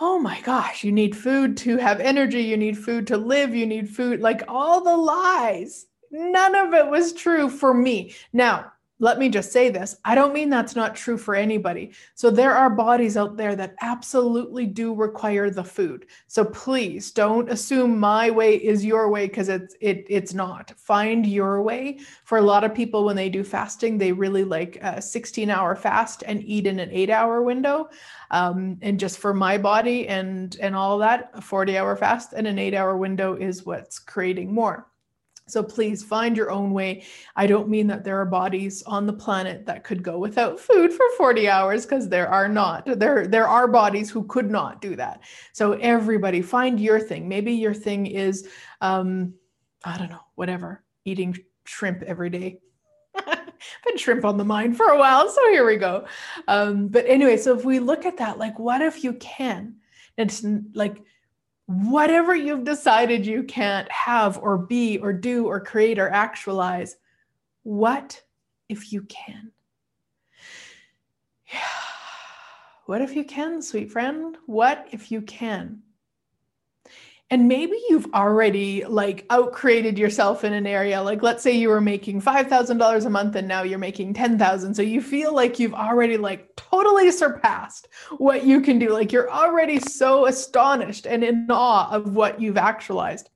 oh 0.00 0.18
my 0.18 0.40
gosh, 0.42 0.84
you 0.84 0.92
need 0.92 1.16
food 1.16 1.56
to 1.58 1.76
have 1.76 2.00
energy, 2.00 2.42
you 2.42 2.56
need 2.56 2.78
food 2.78 3.06
to 3.08 3.16
live, 3.16 3.54
you 3.54 3.66
need 3.66 3.88
food, 3.88 4.20
like 4.20 4.42
all 4.48 4.82
the 4.82 4.96
lies. 4.96 5.86
None 6.10 6.54
of 6.54 6.72
it 6.72 6.88
was 6.88 7.12
true 7.12 7.50
for 7.50 7.74
me. 7.74 8.14
Now, 8.32 8.72
let 9.00 9.18
me 9.18 9.28
just 9.28 9.52
say 9.52 9.70
this 9.70 9.96
I 10.04 10.14
don't 10.14 10.32
mean 10.32 10.50
that's 10.50 10.74
not 10.74 10.96
true 10.96 11.18
for 11.18 11.34
anybody. 11.34 11.92
So 12.14 12.30
there 12.30 12.54
are 12.54 12.70
bodies 12.70 13.16
out 13.16 13.36
there 13.36 13.54
that 13.56 13.76
absolutely 13.80 14.66
do 14.66 14.94
require 14.94 15.50
the 15.50 15.64
food. 15.64 16.06
So 16.26 16.44
please 16.44 17.12
don't 17.12 17.50
assume 17.50 17.98
my 17.98 18.30
way 18.30 18.56
is 18.56 18.84
your 18.84 19.08
way 19.10 19.28
because 19.28 19.48
it's 19.48 19.76
it 19.80 20.06
it's 20.08 20.34
not. 20.34 20.72
Find 20.76 21.26
your 21.26 21.62
way. 21.62 22.00
For 22.24 22.38
a 22.38 22.42
lot 22.42 22.64
of 22.64 22.74
people 22.74 23.04
when 23.04 23.16
they 23.16 23.28
do 23.28 23.44
fasting, 23.44 23.98
they 23.98 24.12
really 24.12 24.44
like 24.44 24.78
a 24.82 25.00
16 25.00 25.50
hour 25.50 25.76
fast 25.76 26.24
and 26.26 26.42
eat 26.42 26.66
in 26.66 26.80
an 26.80 26.90
8 26.90 27.10
hour 27.10 27.42
window. 27.42 27.88
Um, 28.30 28.78
and 28.82 29.00
just 29.00 29.18
for 29.18 29.32
my 29.32 29.58
body 29.58 30.08
and 30.08 30.56
and 30.60 30.74
all 30.74 30.98
that, 30.98 31.30
a 31.34 31.40
40 31.40 31.78
hour 31.78 31.96
fast 31.96 32.32
and 32.32 32.46
an 32.46 32.58
8 32.58 32.74
hour 32.74 32.96
window 32.96 33.34
is 33.34 33.64
what's 33.64 33.98
creating 33.98 34.52
more. 34.52 34.87
So 35.50 35.62
please 35.62 36.02
find 36.02 36.36
your 36.36 36.50
own 36.50 36.72
way. 36.72 37.04
I 37.36 37.46
don't 37.46 37.68
mean 37.68 37.86
that 37.88 38.04
there 38.04 38.20
are 38.20 38.26
bodies 38.26 38.82
on 38.84 39.06
the 39.06 39.12
planet 39.12 39.66
that 39.66 39.84
could 39.84 40.02
go 40.02 40.18
without 40.18 40.60
food 40.60 40.92
for 40.92 41.04
40 41.16 41.48
hours 41.48 41.84
because 41.86 42.08
there 42.08 42.28
are 42.28 42.48
not. 42.48 42.84
There 42.98 43.26
there 43.26 43.48
are 43.48 43.68
bodies 43.68 44.10
who 44.10 44.24
could 44.24 44.50
not 44.50 44.80
do 44.80 44.96
that. 44.96 45.20
So 45.52 45.72
everybody 45.72 46.42
find 46.42 46.80
your 46.80 47.00
thing. 47.00 47.28
Maybe 47.28 47.52
your 47.52 47.74
thing 47.74 48.06
is 48.06 48.48
um 48.80 49.34
I 49.84 49.96
don't 49.96 50.10
know, 50.10 50.24
whatever, 50.34 50.84
eating 51.04 51.36
shrimp 51.64 52.02
every 52.02 52.30
day. 52.30 52.60
been 53.84 53.96
shrimp 53.96 54.24
on 54.24 54.36
the 54.36 54.44
mind 54.44 54.76
for 54.76 54.86
a 54.86 54.98
while, 54.98 55.28
so 55.28 55.40
here 55.50 55.66
we 55.66 55.76
go. 55.76 56.06
Um, 56.46 56.88
but 56.88 57.06
anyway, 57.06 57.36
so 57.36 57.56
if 57.56 57.64
we 57.64 57.78
look 57.78 58.06
at 58.06 58.16
that, 58.18 58.38
like, 58.38 58.58
what 58.58 58.80
if 58.80 59.04
you 59.04 59.14
can? 59.14 59.76
It's 60.16 60.44
like 60.74 61.02
whatever 61.68 62.34
you've 62.34 62.64
decided 62.64 63.26
you 63.26 63.42
can't 63.42 63.92
have 63.92 64.38
or 64.38 64.56
be 64.56 64.96
or 64.98 65.12
do 65.12 65.46
or 65.46 65.60
create 65.60 65.98
or 65.98 66.08
actualize, 66.08 66.96
what 67.62 68.22
if 68.68 68.92
you 68.92 69.02
can? 69.02 69.52
What 72.86 73.02
if 73.02 73.14
you 73.14 73.22
can, 73.22 73.60
sweet 73.60 73.92
friend? 73.92 74.38
What 74.46 74.88
if 74.92 75.12
you 75.12 75.20
can? 75.20 75.82
And 77.30 77.46
maybe 77.46 77.78
you've 77.88 78.12
already 78.14 78.84
like 78.84 79.26
out 79.30 79.52
created 79.52 79.98
yourself 79.98 80.44
in 80.44 80.52
an 80.52 80.66
area 80.66 81.02
like 81.02 81.22
let's 81.22 81.42
say 81.42 81.52
you 81.52 81.68
were 81.68 81.80
making 81.80 82.22
$5000 82.22 83.06
a 83.06 83.10
month 83.10 83.36
and 83.36 83.46
now 83.46 83.62
you're 83.62 83.78
making 83.78 84.14
10000 84.14 84.74
so 84.74 84.82
you 84.82 85.00
feel 85.00 85.34
like 85.34 85.58
you've 85.58 85.74
already 85.74 86.16
like 86.16 86.48
totally 86.56 87.10
surpassed 87.10 87.88
what 88.18 88.44
you 88.44 88.60
can 88.60 88.78
do. 88.78 88.90
Like 88.90 89.12
you're 89.12 89.30
already 89.30 89.78
so 89.78 90.26
astonished 90.26 91.06
and 91.06 91.24
in 91.24 91.46
awe 91.50 91.90
of 91.90 92.14
what 92.14 92.40
you've 92.40 92.56
actualized 92.56 93.30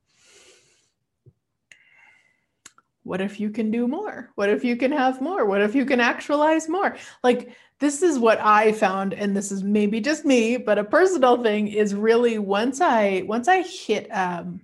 what 3.05 3.21
if 3.21 3.41
you 3.41 3.51
can 3.51 3.71
do 3.71 3.89
more 3.89 4.31
what 4.37 4.49
if 4.49 4.65
you 4.65 4.77
can 4.77 4.93
have 4.93 5.21
more 5.21 5.45
what 5.45 5.61
if 5.61 5.75
you 5.75 5.85
can 5.85 6.01
actualize 6.01 6.69
more 6.69 6.97
like 7.23 7.55
this 7.83 8.01
is 8.01 8.17
what 8.17 8.39
I 8.41 8.71
found, 8.71 9.13
and 9.13 9.37
this 9.37 9.51
is 9.51 9.65
maybe 9.65 10.01
just 10.01 10.25
me, 10.25 10.57
but 10.57 10.79
a 10.79 10.85
personal 10.85 11.43
thing 11.43 11.67
is 11.67 11.97
really 11.97 12.39
once 12.39 12.81
I 12.81 13.25
once 13.27 13.49
I 13.49 13.63
hit 13.63 14.07
um, 14.13 14.61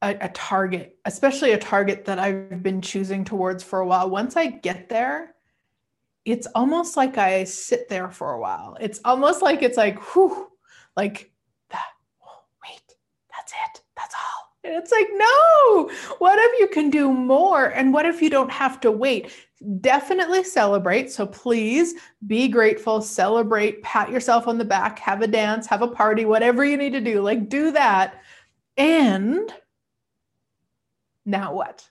a, 0.00 0.16
a 0.20 0.28
target, 0.28 0.96
especially 1.04 1.50
a 1.50 1.58
target 1.58 2.04
that 2.04 2.20
I've 2.20 2.62
been 2.62 2.80
choosing 2.80 3.24
towards 3.24 3.64
for 3.64 3.80
a 3.80 3.86
while. 3.86 4.08
Once 4.08 4.36
I 4.36 4.46
get 4.46 4.88
there, 4.88 5.34
it's 6.24 6.46
almost 6.54 6.96
like 6.96 7.18
I 7.18 7.42
sit 7.42 7.88
there 7.88 8.08
for 8.08 8.34
a 8.34 8.40
while. 8.40 8.76
It's 8.80 9.00
almost 9.04 9.42
like 9.42 9.64
it's 9.64 9.76
like, 9.76 10.00
whew, 10.14 10.52
like 10.96 11.32
that. 11.70 11.88
Oh, 12.24 12.44
wait, 12.62 12.94
that's 13.32 13.52
it. 13.52 13.83
And 14.64 14.74
it's 14.74 14.90
like, 14.90 15.08
no, 15.14 15.90
what 16.18 16.38
if 16.38 16.60
you 16.60 16.68
can 16.68 16.88
do 16.90 17.12
more? 17.12 17.66
And 17.66 17.92
what 17.92 18.06
if 18.06 18.22
you 18.22 18.30
don't 18.30 18.50
have 18.50 18.80
to 18.80 18.90
wait? 18.90 19.30
definitely 19.80 20.44
celebrate. 20.44 21.10
So 21.10 21.26
please 21.26 21.94
be 22.26 22.48
grateful, 22.48 23.00
celebrate, 23.00 23.82
pat 23.82 24.10
yourself 24.10 24.46
on 24.46 24.58
the 24.58 24.64
back, 24.64 24.98
have 24.98 25.22
a 25.22 25.26
dance, 25.26 25.66
have 25.66 25.82
a 25.82 25.88
party, 25.88 26.24
whatever 26.24 26.64
you 26.64 26.76
need 26.76 26.92
to 26.92 27.00
do. 27.00 27.22
Like 27.22 27.48
do 27.48 27.72
that. 27.72 28.22
And 28.76 29.52
now 31.24 31.54
what? 31.54 31.88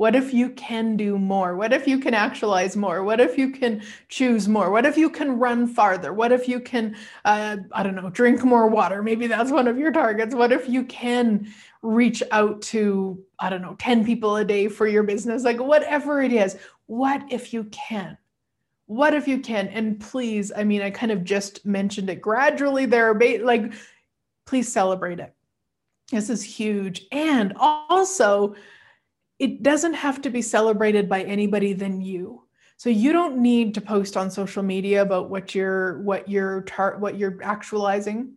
What 0.00 0.16
if 0.16 0.32
you 0.32 0.48
can 0.52 0.96
do 0.96 1.18
more? 1.18 1.56
What 1.56 1.74
if 1.74 1.86
you 1.86 1.98
can 1.98 2.14
actualize 2.14 2.74
more? 2.74 3.04
What 3.04 3.20
if 3.20 3.36
you 3.36 3.50
can 3.50 3.82
choose 4.08 4.48
more? 4.48 4.70
What 4.70 4.86
if 4.86 4.96
you 4.96 5.10
can 5.10 5.38
run 5.38 5.66
farther? 5.66 6.14
What 6.14 6.32
if 6.32 6.48
you 6.48 6.58
can, 6.58 6.96
uh, 7.26 7.58
I 7.70 7.82
don't 7.82 7.96
know, 7.96 8.08
drink 8.08 8.42
more 8.42 8.66
water? 8.66 9.02
Maybe 9.02 9.26
that's 9.26 9.50
one 9.50 9.68
of 9.68 9.76
your 9.76 9.92
targets. 9.92 10.34
What 10.34 10.52
if 10.52 10.70
you 10.70 10.84
can 10.84 11.52
reach 11.82 12.22
out 12.30 12.62
to, 12.62 13.22
I 13.40 13.50
don't 13.50 13.60
know, 13.60 13.76
10 13.78 14.06
people 14.06 14.36
a 14.36 14.44
day 14.44 14.68
for 14.68 14.86
your 14.86 15.02
business? 15.02 15.44
Like 15.44 15.60
whatever 15.60 16.22
it 16.22 16.32
is, 16.32 16.56
what 16.86 17.22
if 17.30 17.52
you 17.52 17.64
can? 17.64 18.16
what 18.86 19.14
if 19.14 19.28
you 19.28 19.38
can 19.38 19.68
and 19.68 20.00
please 20.00 20.50
i 20.56 20.64
mean 20.64 20.82
i 20.82 20.90
kind 20.90 21.12
of 21.12 21.22
just 21.22 21.64
mentioned 21.64 22.10
it 22.10 22.20
gradually 22.20 22.86
there 22.86 23.14
ba- 23.14 23.38
like 23.44 23.72
please 24.46 24.72
celebrate 24.72 25.20
it 25.20 25.32
this 26.10 26.28
is 26.28 26.42
huge 26.42 27.06
and 27.12 27.52
also 27.56 28.52
it 29.40 29.62
doesn't 29.62 29.94
have 29.94 30.22
to 30.22 30.30
be 30.30 30.42
celebrated 30.42 31.08
by 31.08 31.22
anybody 31.22 31.72
than 31.72 32.00
you 32.00 32.44
so 32.76 32.88
you 32.88 33.12
don't 33.12 33.36
need 33.36 33.74
to 33.74 33.80
post 33.80 34.16
on 34.16 34.30
social 34.30 34.62
media 34.62 35.02
about 35.02 35.28
what 35.28 35.54
you're 35.54 36.00
what 36.02 36.28
you're 36.28 36.62
tar- 36.62 36.98
what 36.98 37.18
you're 37.18 37.38
actualizing 37.42 38.34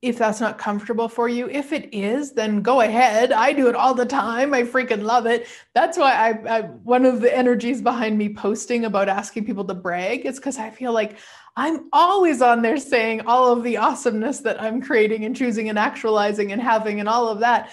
if 0.00 0.16
that's 0.16 0.40
not 0.40 0.58
comfortable 0.58 1.08
for 1.08 1.28
you. 1.28 1.48
If 1.48 1.72
it 1.72 1.92
is, 1.92 2.32
then 2.32 2.62
go 2.62 2.82
ahead. 2.82 3.32
I 3.32 3.52
do 3.52 3.66
it 3.66 3.74
all 3.74 3.94
the 3.94 4.06
time. 4.06 4.54
I 4.54 4.62
freaking 4.62 5.02
love 5.02 5.26
it. 5.26 5.48
That's 5.74 5.98
why 5.98 6.12
I, 6.12 6.58
I 6.58 6.60
one 6.62 7.04
of 7.04 7.20
the 7.20 7.36
energies 7.36 7.82
behind 7.82 8.16
me 8.16 8.32
posting 8.32 8.84
about 8.84 9.08
asking 9.08 9.44
people 9.44 9.64
to 9.64 9.74
brag 9.74 10.24
is 10.24 10.36
because 10.36 10.56
I 10.56 10.70
feel 10.70 10.92
like 10.92 11.18
I'm 11.56 11.88
always 11.92 12.40
on 12.40 12.62
there 12.62 12.76
saying 12.76 13.22
all 13.22 13.52
of 13.52 13.64
the 13.64 13.78
awesomeness 13.78 14.38
that 14.40 14.62
I'm 14.62 14.80
creating 14.80 15.24
and 15.24 15.34
choosing 15.34 15.68
and 15.68 15.78
actualizing 15.78 16.52
and 16.52 16.62
having 16.62 17.00
and 17.00 17.08
all 17.08 17.26
of 17.26 17.40
that 17.40 17.72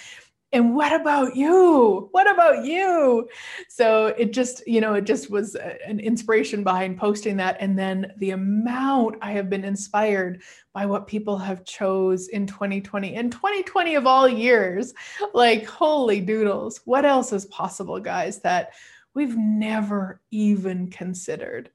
and 0.52 0.76
what 0.76 0.94
about 0.94 1.36
you? 1.36 2.08
What 2.12 2.30
about 2.32 2.66
you? 2.66 3.28
So 3.68 4.08
it 4.08 4.32
just 4.32 4.66
you 4.68 4.80
know 4.80 4.94
it 4.94 5.06
just 5.06 5.30
was 5.30 5.56
an 5.56 6.00
inspiration 6.00 6.64
behind 6.64 6.98
posting 6.98 7.38
that. 7.38 7.58
And 7.60 7.78
then 7.78 8.14
the 8.18 8.32
amount 8.32 9.18
i 9.22 9.32
have 9.32 9.50
been 9.50 9.66
inspired 9.66 10.42
by 10.74 10.86
what 10.86 11.08
people 11.08 11.38
have 11.38 11.66
chose 11.66 12.30
in 12.30 12.48
2020 12.48 13.16
and 13.16 13.32
2020 13.32 13.96
of 13.96 14.08
all 14.08 14.30
years. 14.30 14.94
Like 15.34 15.66
holy 15.66 16.22
doodles 16.22 16.82
what 16.86 17.06
else 17.06 17.34
is 17.34 17.46
possible 17.46 18.00
guys 18.00 18.40
that 18.42 18.74
we've 19.14 19.38
never 19.38 20.22
even 20.32 20.90
considered? 20.90 21.70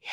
Yeah 0.00 0.10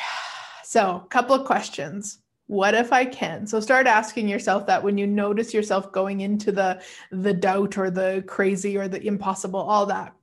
so 0.70 1.02
a 1.04 1.08
couple 1.08 1.34
of 1.34 1.44
questions 1.44 2.19
what 2.50 2.74
if 2.74 2.92
i 2.92 3.04
can? 3.04 3.46
So 3.46 3.60
start 3.60 3.86
asking 3.86 4.26
yourself 4.26 4.66
that 4.66 4.82
when 4.82 4.98
you 4.98 5.06
notice 5.06 5.54
yourself 5.54 5.92
going 5.92 6.20
into 6.20 6.50
the 6.50 6.82
the 7.12 7.32
doubt 7.32 7.78
or 7.78 7.92
the 7.92 8.24
crazy 8.26 8.76
or 8.76 8.88
the 8.88 9.00
impossible 9.06 9.60
all 9.60 9.86
that. 9.86 10.16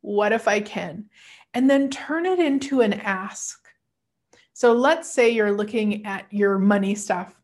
What 0.00 0.32
if 0.32 0.48
i 0.48 0.60
can? 0.60 1.10
And 1.52 1.68
then 1.68 1.90
turn 1.90 2.24
it 2.24 2.38
into 2.38 2.80
an 2.80 2.94
ask. 2.94 3.68
So 4.54 4.72
let's 4.72 5.12
say 5.12 5.28
you're 5.28 5.52
looking 5.52 6.06
at 6.06 6.24
your 6.30 6.58
money 6.58 6.94
stuff 6.94 7.38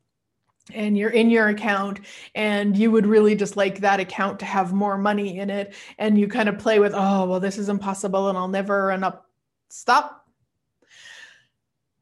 and 0.73 0.97
you're 0.97 1.11
in 1.11 1.29
your 1.29 1.49
account 1.49 2.01
and 2.35 2.75
you 2.75 2.91
would 2.91 3.07
really 3.07 3.37
just 3.37 3.59
like 3.59 3.81
that 3.81 4.01
account 4.01 4.39
to 4.39 4.47
have 4.47 4.73
more 4.73 4.97
money 4.97 5.39
in 5.39 5.51
it. 5.51 5.75
And 5.99 6.19
you 6.19 6.29
kind 6.29 6.49
of 6.49 6.59
play 6.59 6.79
with 6.79 6.95
oh 6.95 7.27
well 7.29 7.41
this 7.41 7.59
is 7.59 7.69
impossible 7.69 8.31
and 8.31 8.39
i'll 8.39 8.49
never 8.49 8.87
run 8.87 9.05
up 9.05 9.27
stop. 9.69 10.27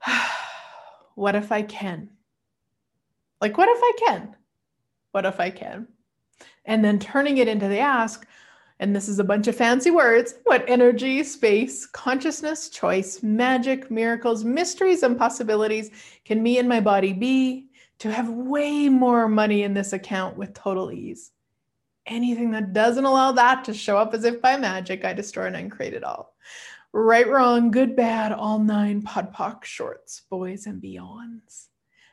What 1.17 1.35
if 1.35 1.51
i 1.51 1.63
can 1.63 2.11
like, 3.41 3.57
what 3.57 3.69
if 3.69 3.79
I 3.83 3.93
can? 4.07 4.37
What 5.13 5.27
if 5.27 5.41
I 5.41 5.51
can? 5.51 5.89
And 6.65 6.85
then 6.85 6.99
turning 6.99 7.39
it 7.39 7.49
into 7.49 7.69
the 7.69 7.79
ask, 7.79 8.27
and 8.81 8.95
this 8.95 9.09
is 9.09 9.19
a 9.19 9.25
bunch 9.25 9.49
of 9.49 9.57
fancy 9.57 9.91
words 9.91 10.35
what 10.45 10.65
energy, 10.69 11.25
space, 11.25 11.87
consciousness, 11.87 12.69
choice, 12.69 13.23
magic, 13.23 13.91
miracles, 13.91 14.45
mysteries, 14.45 15.03
and 15.03 15.19
possibilities 15.19 15.91
can 16.25 16.43
me 16.43 16.59
and 16.59 16.69
my 16.69 16.81
body 16.81 17.13
be 17.13 17.71
to 17.99 18.13
have 18.13 18.29
way 18.29 18.89
more 18.89 19.29
money 19.29 19.65
in 19.65 19.75
this 19.75 19.93
account 19.93 20.37
with 20.37 20.55
total 20.55 20.93
ease? 20.93 21.33
Anything 22.07 22.53
that 22.53 22.73
doesn't 22.73 23.05
allow 23.05 23.33
that 23.33 23.65
to 23.65 23.75
show 23.75 23.99
up 23.99 24.15
as 24.15 24.25
if 24.25 24.41
by 24.41 24.57
magic, 24.57 25.05
I 25.05 25.13
destroy 25.13 25.47
and 25.47 25.57
uncreate 25.57 25.95
it 25.95 26.05
all. 26.05 26.35
Right, 26.93 27.29
wrong, 27.29 27.71
good, 27.71 27.97
bad, 27.97 28.33
all 28.33 28.59
nine 28.59 29.03
podpoc 29.03 29.65
shorts, 29.65 30.23
boys 30.31 30.67
and 30.67 30.83
beyonds. 30.83 31.68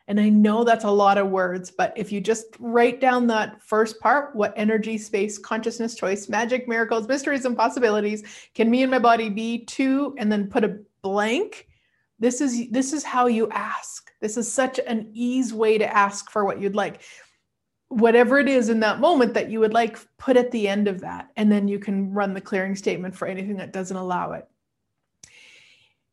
And 0.07 0.19
I 0.19 0.29
know 0.29 0.63
that's 0.63 0.83
a 0.85 0.91
lot 0.91 1.17
of 1.17 1.29
words, 1.31 1.71
but 1.71 1.91
if 1.95 2.11
you 2.11 2.21
just 2.21 2.45
write 2.59 3.01
down 3.01 3.25
that 3.27 3.61
first 3.63 3.99
part, 3.99 4.35
what 4.35 4.53
energy, 4.55 4.99
space, 4.99 5.39
consciousness, 5.39 5.95
choice, 5.95 6.29
magic, 6.29 6.67
miracles, 6.67 7.07
mysteries, 7.07 7.45
and 7.45 7.57
possibilities 7.57 8.23
can 8.53 8.69
me 8.69 8.83
and 8.83 8.91
my 8.91 8.99
body 8.99 9.29
be 9.29 9.65
to, 9.65 10.13
and 10.19 10.31
then 10.31 10.47
put 10.47 10.63
a 10.63 10.77
blank. 11.01 11.67
This 12.19 12.39
is 12.39 12.69
this 12.69 12.93
is 12.93 13.03
how 13.03 13.25
you 13.25 13.49
ask. 13.49 14.11
This 14.21 14.37
is 14.37 14.51
such 14.51 14.79
an 14.79 15.09
ease 15.13 15.53
way 15.53 15.77
to 15.79 15.95
ask 15.95 16.29
for 16.29 16.45
what 16.45 16.61
you'd 16.61 16.75
like. 16.75 17.01
Whatever 17.89 18.39
it 18.39 18.47
is 18.47 18.69
in 18.69 18.79
that 18.81 18.99
moment 18.99 19.33
that 19.33 19.49
you 19.49 19.59
would 19.59 19.73
like, 19.73 19.97
put 20.17 20.37
at 20.37 20.51
the 20.51 20.67
end 20.67 20.87
of 20.87 21.01
that. 21.01 21.29
And 21.35 21.51
then 21.51 21.67
you 21.67 21.79
can 21.79 22.11
run 22.11 22.33
the 22.33 22.41
clearing 22.41 22.75
statement 22.75 23.15
for 23.15 23.27
anything 23.27 23.57
that 23.57 23.73
doesn't 23.73 23.97
allow 23.97 24.33
it. 24.33 24.47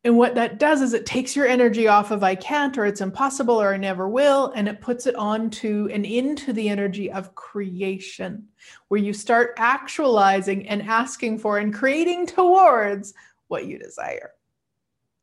And 0.05 0.17
what 0.17 0.35
that 0.35 0.59
does 0.59 0.81
is 0.81 0.93
it 0.93 1.05
takes 1.05 1.33
your 1.33 1.47
energy 1.47 1.87
off 1.87 2.11
of 2.11 2.23
I 2.23 2.35
can't 2.35 2.77
or 2.77 2.85
it's 2.85 2.99
impossible 2.99 3.61
or 3.61 3.73
I 3.73 3.77
never 3.77 4.09
will, 4.09 4.51
and 4.53 4.67
it 4.67 4.81
puts 4.81 5.07
it 5.07 5.15
onto 5.15 5.87
and 5.91 6.05
into 6.05 6.51
the 6.51 6.67
energy 6.67 7.09
of 7.09 7.35
creation, 7.35 8.47
where 8.89 8.99
you 8.99 9.13
start 9.13 9.53
actualizing 9.57 10.67
and 10.67 10.81
asking 10.81 11.39
for 11.39 11.57
and 11.57 11.73
creating 11.73 12.25
towards 12.27 13.13
what 13.47 13.65
you 13.65 13.79
desire. 13.79 14.31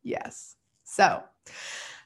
Yes. 0.02 0.56
So, 0.84 1.22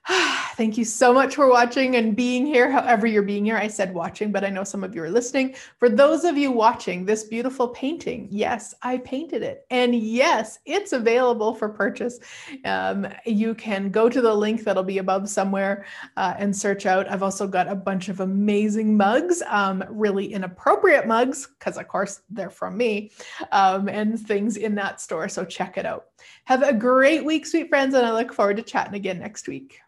Thank 0.56 0.76
you 0.76 0.84
so 0.84 1.14
much 1.14 1.34
for 1.34 1.48
watching 1.48 1.96
and 1.96 2.14
being 2.14 2.44
here, 2.44 2.70
however, 2.70 3.06
you're 3.06 3.22
being 3.22 3.44
here. 3.44 3.56
I 3.56 3.68
said 3.68 3.94
watching, 3.94 4.30
but 4.32 4.44
I 4.44 4.50
know 4.50 4.62
some 4.62 4.84
of 4.84 4.94
you 4.94 5.02
are 5.02 5.10
listening. 5.10 5.54
For 5.78 5.88
those 5.88 6.24
of 6.24 6.36
you 6.36 6.50
watching 6.52 7.06
this 7.06 7.24
beautiful 7.24 7.68
painting, 7.68 8.28
yes, 8.30 8.74
I 8.82 8.98
painted 8.98 9.42
it. 9.42 9.66
And 9.70 9.94
yes, 9.94 10.58
it's 10.66 10.92
available 10.92 11.54
for 11.54 11.70
purchase. 11.70 12.18
Um, 12.66 13.06
you 13.24 13.54
can 13.54 13.90
go 13.90 14.10
to 14.10 14.20
the 14.20 14.34
link 14.34 14.62
that'll 14.62 14.82
be 14.82 14.98
above 14.98 15.28
somewhere 15.28 15.86
uh, 16.18 16.34
and 16.38 16.54
search 16.54 16.84
out. 16.84 17.10
I've 17.10 17.22
also 17.22 17.48
got 17.48 17.66
a 17.68 17.74
bunch 17.74 18.10
of 18.10 18.20
amazing 18.20 18.96
mugs, 18.96 19.42
um, 19.46 19.82
really 19.88 20.34
inappropriate 20.34 21.06
mugs, 21.06 21.48
because 21.58 21.78
of 21.78 21.88
course 21.88 22.20
they're 22.28 22.50
from 22.50 22.76
me, 22.76 23.10
um, 23.52 23.88
and 23.88 24.20
things 24.20 24.58
in 24.58 24.74
that 24.74 25.00
store. 25.00 25.28
So 25.30 25.46
check 25.46 25.78
it 25.78 25.86
out. 25.86 26.06
Have 26.44 26.62
a 26.62 26.74
great 26.74 27.24
week, 27.24 27.46
sweet 27.46 27.70
friends, 27.70 27.94
and 27.94 28.06
I 28.06 28.12
look 28.12 28.34
forward 28.34 28.58
to 28.58 28.62
chatting 28.62 28.94
again 28.94 29.18
next 29.18 29.48
week. 29.48 29.80